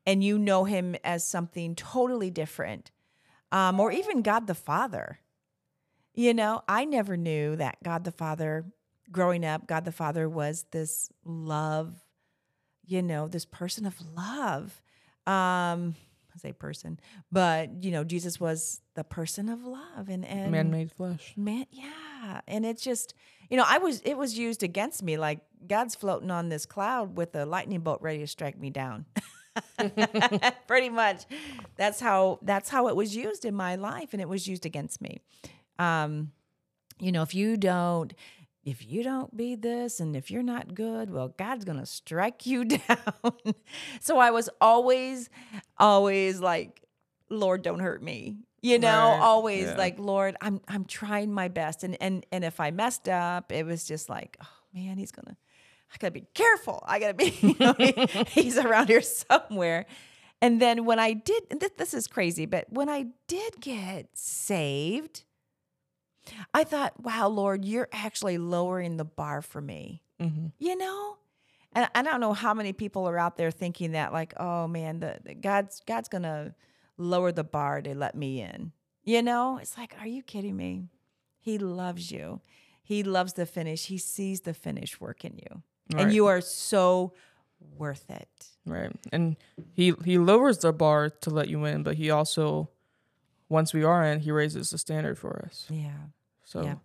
and 0.06 0.24
you 0.24 0.40
know 0.40 0.64
him 0.64 0.96
as 1.04 1.28
something 1.28 1.76
totally 1.76 2.32
different, 2.32 2.92
um, 3.52 3.82
or 3.82 3.92
even 3.92 4.22
God 4.22 4.48
the 4.48 4.56
Father, 4.56 5.20
you 6.14 6.34
know, 6.34 6.62
I 6.70 6.86
never 6.86 7.18
knew 7.18 7.58
that 7.58 7.84
God 7.84 8.06
the 8.06 8.12
Father, 8.12 8.66
growing 9.12 9.44
up, 9.44 9.68
God 9.68 9.84
the 9.84 9.92
Father 9.92 10.30
was 10.30 10.66
this 10.72 11.10
love, 11.26 12.00
you 12.86 13.02
know, 13.02 13.28
this 13.28 13.46
person 13.46 13.86
of 13.86 13.96
love. 14.16 14.82
Um, 15.28 15.96
say 16.40 16.54
person, 16.54 17.00
but 17.32 17.84
you 17.84 17.92
know, 17.92 18.04
Jesus 18.04 18.40
was 18.40 18.82
the 18.96 19.04
person 19.04 19.50
of 19.50 19.64
love 19.66 20.10
and 20.10 20.26
and 20.26 20.52
Man-made 20.52 20.92
flesh. 20.92 21.34
man, 21.36 21.66
yeah. 21.72 22.42
And 22.48 22.66
it's 22.66 22.84
just, 22.84 23.14
you 23.50 23.58
know, 23.58 23.66
I 23.68 23.78
was 23.78 24.02
it 24.02 24.16
was 24.18 24.38
used 24.38 24.64
against 24.64 25.04
me 25.04 25.18
like 25.18 25.40
God's 25.68 25.96
floating 25.96 26.32
on 26.32 26.50
this 26.50 26.66
cloud 26.66 27.18
with 27.18 27.36
a 27.36 27.46
lightning 27.46 27.82
bolt 27.82 28.02
ready 28.02 28.20
to 28.20 28.28
strike 28.28 28.60
me 28.60 28.70
down. 28.70 29.06
Pretty 30.68 30.90
much. 30.90 31.26
That's 31.76 32.00
how 32.00 32.40
that's 32.42 32.70
how 32.70 32.88
it 32.88 32.96
was 32.96 33.16
used 33.16 33.46
in 33.46 33.56
my 33.56 33.76
life 33.76 34.10
and 34.14 34.22
it 34.22 34.30
was 34.30 34.48
used 34.48 34.66
against 34.66 35.02
me. 35.02 35.22
Um 35.80 36.32
you 37.00 37.12
know, 37.12 37.24
if 37.24 37.36
you 37.36 37.58
don't 37.58 38.14
if 38.66 38.86
you 38.86 39.04
don't 39.04 39.36
be 39.38 39.56
this 39.56 40.00
and 40.00 40.16
if 40.16 40.32
you're 40.32 40.44
not 40.44 40.74
good, 40.74 41.12
well, 41.12 41.30
God's 41.30 41.64
going 41.66 41.80
to 41.80 41.86
strike 41.86 42.46
you 42.46 42.66
down. 42.66 43.54
so 44.02 44.18
I 44.18 44.32
was 44.32 44.50
always 44.60 45.30
always 45.78 46.40
like 46.40 46.82
Lord, 47.30 47.62
don't 47.64 47.80
hurt 47.80 48.04
me. 48.04 48.38
You 48.62 48.80
know, 48.80 49.12
Right. 49.12 49.20
always 49.22 49.66
Yeah. 49.66 49.76
like 49.78 50.00
Lord, 50.00 50.36
I'm 50.42 50.60
I'm 50.68 50.86
trying 50.86 51.32
my 51.34 51.48
best 51.48 51.84
and 51.84 51.96
and 52.02 52.26
and 52.32 52.44
if 52.44 52.60
I 52.60 52.72
messed 52.72 53.08
up, 53.08 53.52
it 53.52 53.66
was 53.66 53.86
just 53.86 54.10
like, 54.10 54.38
oh 54.42 54.48
man, 54.74 54.98
he's 54.98 55.12
to 55.28 55.38
I 55.94 55.98
got 56.00 56.08
to 56.08 56.12
be 56.12 56.26
careful. 56.34 56.84
I 56.88 57.00
got 57.00 57.08
to 57.10 57.14
be 57.14 57.34
you 57.42 57.56
know, 57.60 57.76
he- 57.78 58.24
he's 58.42 58.58
around 58.58 58.88
here 58.88 59.02
somewhere. 59.02 59.86
And 60.42 60.60
then 60.62 60.84
when 60.86 61.00
I 61.00 61.14
did 61.14 61.44
this 61.78 61.94
is 61.94 62.08
crazy, 62.08 62.46
but 62.48 62.66
when 62.72 62.90
I 62.90 63.06
did 63.28 63.62
get 63.62 64.10
saved, 64.18 65.24
I 66.54 66.64
thought, 66.64 67.02
wow, 67.02 67.28
Lord, 67.28 67.66
you're 67.66 67.90
actually 67.92 68.38
lowering 68.38 68.98
the 68.98 69.06
bar 69.06 69.42
for 69.42 69.62
me. 69.62 70.02
hmm 70.20 70.48
You 70.60 70.76
know? 70.78 71.18
And 71.74 71.90
I 71.94 72.04
don't 72.04 72.22
know 72.22 72.34
how 72.34 72.54
many 72.54 72.72
people 72.72 73.08
are 73.08 73.18
out 73.18 73.38
there 73.38 73.52
thinking 73.52 73.92
that, 73.92 74.14
like, 74.14 74.34
oh 74.40 74.68
man, 74.68 75.00
the, 75.02 75.20
the 75.24 75.34
God's 75.34 75.82
God's 75.86 76.08
gonna 76.08 76.56
lower 76.98 77.32
the 77.32 77.44
bar 77.44 77.82
to 77.82 77.94
let 77.94 78.16
me 78.16 78.42
in. 78.42 78.72
You 79.04 79.22
know? 79.22 79.58
It's 79.62 79.78
like, 79.78 79.96
are 80.00 80.08
you 80.08 80.24
kidding 80.24 80.56
me? 80.56 80.86
He 81.38 81.58
loves 81.58 82.12
you. 82.12 82.42
He 82.82 83.04
loves 83.04 83.34
the 83.34 83.46
finish. 83.46 83.88
He 83.88 83.98
sees 83.98 84.42
the 84.42 84.54
finish 84.54 85.00
work 85.02 85.26
in 85.26 85.38
you. 85.38 85.64
Right. 85.94 86.04
And 86.04 86.14
you 86.14 86.28
are 86.28 86.42
so 86.42 87.14
worth 87.78 88.10
it. 88.10 88.48
Right. 88.66 88.92
And 89.12 89.36
he 89.74 89.94
he 90.04 90.18
lowers 90.18 90.60
the 90.60 90.72
bar 90.72 91.10
to 91.10 91.30
let 91.30 91.50
you 91.50 91.66
in, 91.66 91.84
but 91.84 91.96
he 91.96 92.10
also 92.10 92.70
once 93.50 93.74
we 93.74 93.84
are 93.84 94.04
in, 94.04 94.20
he 94.20 94.32
raises 94.32 94.70
the 94.72 94.78
standard 94.78 95.18
for 95.18 95.44
us. 95.46 95.66
Yeah. 95.70 95.92
So 96.44 96.64
Yeah. 96.64 96.76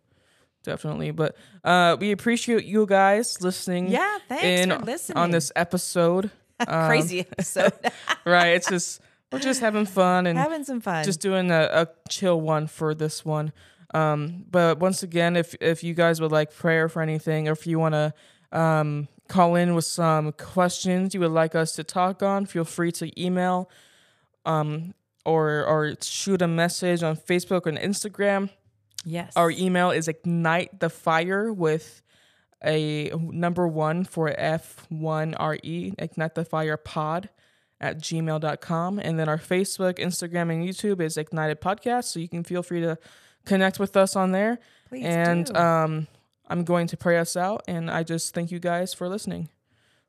definitely. 0.63 1.11
But 1.11 1.37
uh 1.65 1.97
we 2.01 2.13
appreciate 2.13 2.65
you 2.65 2.87
guys 2.87 3.41
listening 3.43 3.89
Yeah. 3.89 4.19
Thanks 4.29 4.45
in 4.45 4.71
for 4.71 4.85
listening. 4.85 5.19
on 5.19 5.31
this 5.31 5.53
episode. 5.57 6.31
Um, 6.69 6.89
crazy 6.89 7.21
episode. 7.21 7.73
right. 8.27 8.49
It's 8.49 8.69
just 8.69 9.01
we're 9.33 9.39
just 9.39 9.61
having 9.63 9.87
fun 9.87 10.27
and 10.27 10.39
Having 10.39 10.65
some 10.65 10.83
fun. 10.83 11.05
just 11.05 11.21
doing 11.21 11.51
a, 11.51 11.69
a 11.73 11.89
chill 12.11 12.39
one 12.39 12.67
for 12.67 12.95
this 12.95 13.25
one. 13.25 13.53
Um, 13.95 14.45
but 14.51 14.79
once 14.79 15.03
again, 15.03 15.37
if 15.37 15.55
if 15.63 15.83
you 15.83 15.95
guys 15.95 16.21
would 16.21 16.33
like 16.33 16.53
prayer 16.55 16.91
for 16.91 17.01
anything, 17.01 17.49
or 17.49 17.53
if 17.53 17.67
you 17.67 17.79
want 17.79 17.95
to 17.95 18.13
um, 18.53 19.09
call 19.27 19.55
in 19.55 19.75
with 19.75 19.87
some 19.87 20.33
questions 20.33 21.15
you 21.15 21.21
would 21.21 21.31
like 21.31 21.55
us 21.55 21.73
to 21.77 21.83
talk 21.85 22.23
on, 22.23 22.45
feel 22.45 22.65
free 22.67 22.93
to 22.93 23.09
email 23.19 23.71
um, 24.45 24.93
or 25.25 25.65
or 25.65 25.95
shoot 26.03 26.43
a 26.43 26.49
message 26.49 27.03
on 27.03 27.17
Facebook 27.17 27.67
and 27.67 27.79
Instagram. 27.79 28.51
yes. 29.05 29.33
Our 29.37 29.51
email 29.51 29.91
is 29.91 30.09
ignite 30.09 30.81
the 30.81 30.91
fire 30.91 31.53
with 31.53 32.03
a 32.65 33.11
number 33.17 33.67
one 33.67 34.05
for 34.05 34.31
F1RE, 34.31 35.95
ignite 35.99 36.35
the 36.35 36.45
fire 36.45 36.77
pod 36.77 37.31
at 37.81 37.99
gmail.com. 37.99 38.99
And 38.99 39.19
then 39.19 39.29
our 39.29 39.39
Facebook, 39.39 39.99
Instagram, 39.99 40.53
and 40.53 40.69
YouTube 40.69 41.01
is 41.01 41.17
Ignited 41.17 41.61
Podcast. 41.61 42.05
So 42.05 42.21
you 42.21 42.29
can 42.29 42.45
feel 42.45 42.63
free 42.63 42.81
to 42.83 42.99
connect 43.47 43.79
with 43.79 43.97
us 43.97 44.17
on 44.17 44.33
there. 44.33 44.59
Please 44.89 45.05
and 45.05 45.47
do. 45.47 45.55
um, 45.55 46.07
I'm 46.49 46.65
going 46.65 46.87
to 46.89 46.97
pray 46.97 47.19
us 47.19 47.37
out. 47.37 47.63
And 47.67 47.91
I 47.91 48.03
just 48.03 48.35
thank 48.35 48.51
you 48.51 48.59
guys 48.59 48.93
for 48.93 49.09
listening. 49.09 49.49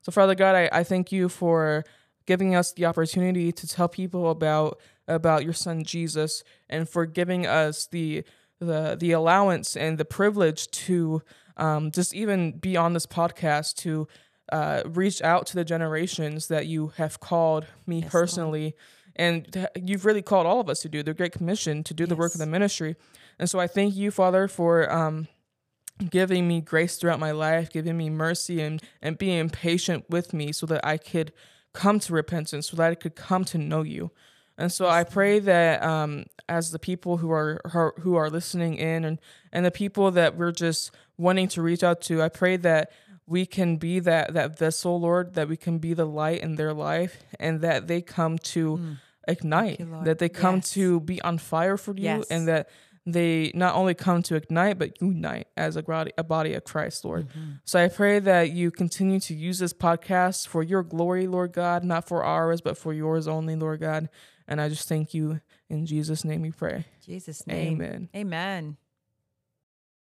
So, 0.02 0.12
Father 0.12 0.34
God, 0.34 0.54
I, 0.54 0.68
I 0.72 0.84
thank 0.84 1.12
you 1.12 1.28
for 1.28 1.84
giving 2.26 2.54
us 2.54 2.72
the 2.72 2.84
opportunity 2.84 3.52
to 3.52 3.66
tell 3.66 3.88
people 3.88 4.30
about 4.30 4.78
about 5.08 5.44
your 5.44 5.52
son 5.52 5.84
Jesus 5.84 6.44
and 6.68 6.88
for 6.88 7.06
giving 7.06 7.46
us 7.46 7.86
the 7.86 8.24
the 8.60 8.96
the 8.98 9.12
allowance 9.12 9.76
and 9.76 9.98
the 9.98 10.04
privilege 10.04 10.70
to 10.70 11.22
um, 11.56 11.90
just 11.90 12.14
even 12.14 12.52
be 12.52 12.76
on 12.76 12.92
this 12.92 13.06
podcast 13.06 13.74
to 13.76 14.08
uh, 14.50 14.82
reach 14.86 15.22
out 15.22 15.46
to 15.46 15.54
the 15.54 15.64
generations 15.64 16.48
that 16.48 16.66
you 16.66 16.92
have 16.96 17.20
called 17.20 17.66
me 17.86 18.00
Yes, 18.00 18.10
personally. 18.10 18.74
And 19.14 19.68
you've 19.76 20.06
really 20.06 20.22
called 20.22 20.46
all 20.46 20.60
of 20.60 20.70
us 20.70 20.80
to 20.80 20.88
do 20.88 21.02
the 21.02 21.12
great 21.12 21.32
commission 21.32 21.84
to 21.84 21.94
do 21.94 22.06
the 22.06 22.16
work 22.16 22.32
of 22.32 22.38
the 22.38 22.46
ministry. 22.46 22.96
And 23.38 23.48
so 23.48 23.60
i 23.60 23.66
thank 23.66 23.94
you 23.94 24.10
father 24.10 24.48
for 24.48 24.90
um, 24.90 25.28
giving 26.10 26.48
me 26.48 26.60
grace 26.60 26.96
throughout 26.96 27.20
my 27.20 27.30
life, 27.30 27.70
giving 27.70 27.96
me 27.96 28.10
mercy 28.10 28.60
and, 28.60 28.82
and 29.00 29.18
being 29.18 29.50
patient 29.50 30.04
with 30.08 30.32
me 30.32 30.52
so 30.52 30.66
that 30.66 30.84
I 30.84 30.96
could 30.96 31.32
come 31.72 31.98
to 32.00 32.12
repentance, 32.12 32.70
so 32.70 32.76
that 32.76 32.90
I 32.90 32.94
could 32.94 33.14
come 33.14 33.44
to 33.46 33.58
know 33.58 33.82
you. 33.82 34.10
And 34.58 34.70
so 34.70 34.88
I 34.88 35.04
pray 35.04 35.38
that 35.40 35.82
um, 35.82 36.26
as 36.48 36.70
the 36.70 36.78
people 36.78 37.16
who 37.16 37.30
are 37.30 37.60
who 38.00 38.16
are 38.16 38.30
listening 38.30 38.76
in 38.76 39.04
and 39.04 39.20
and 39.52 39.64
the 39.64 39.70
people 39.70 40.10
that 40.12 40.36
we're 40.36 40.52
just 40.52 40.90
wanting 41.16 41.48
to 41.48 41.62
reach 41.62 41.82
out 41.82 42.00
to, 42.02 42.22
I 42.22 42.28
pray 42.28 42.56
that 42.58 42.92
we 43.26 43.46
can 43.46 43.76
be 43.76 44.00
that 44.00 44.34
that 44.34 44.58
vessel, 44.58 45.00
Lord, 45.00 45.34
that 45.34 45.48
we 45.48 45.56
can 45.56 45.78
be 45.78 45.94
the 45.94 46.04
light 46.04 46.42
in 46.42 46.56
their 46.56 46.74
life, 46.74 47.22
and 47.40 47.60
that 47.62 47.86
they 47.86 48.02
come 48.02 48.38
to 48.38 48.76
mm. 48.76 48.98
ignite, 49.26 49.80
you, 49.80 50.00
that 50.04 50.18
they 50.18 50.28
come 50.28 50.56
yes. 50.56 50.70
to 50.72 51.00
be 51.00 51.20
on 51.22 51.38
fire 51.38 51.76
for 51.76 51.94
you, 51.94 52.02
yes. 52.02 52.26
and 52.30 52.48
that 52.48 52.68
they 53.04 53.50
not 53.54 53.74
only 53.74 53.94
come 53.94 54.22
to 54.22 54.36
ignite 54.36 54.78
but 54.78 55.00
unite 55.00 55.48
as 55.56 55.74
a 55.76 55.82
body, 55.82 56.12
a 56.16 56.22
body 56.22 56.54
of 56.54 56.64
Christ, 56.64 57.04
Lord. 57.04 57.28
Mm-hmm. 57.28 57.50
So 57.64 57.82
I 57.82 57.88
pray 57.88 58.20
that 58.20 58.50
you 58.50 58.70
continue 58.70 59.18
to 59.20 59.34
use 59.34 59.58
this 59.58 59.72
podcast 59.72 60.46
for 60.46 60.62
your 60.62 60.82
glory, 60.82 61.26
Lord 61.26 61.52
God, 61.52 61.84
not 61.84 62.06
for 62.06 62.22
ours, 62.22 62.60
but 62.60 62.78
for 62.78 62.92
yours 62.92 63.26
only, 63.26 63.56
Lord 63.56 63.80
God. 63.80 64.08
And 64.48 64.60
I 64.60 64.68
just 64.68 64.88
thank 64.88 65.14
you 65.14 65.40
in 65.68 65.86
Jesus' 65.86 66.24
name 66.24 66.42
we 66.42 66.50
pray. 66.50 66.86
Jesus' 67.04 67.46
name. 67.46 67.80
Amen. 67.80 68.08
Amen. 68.14 68.76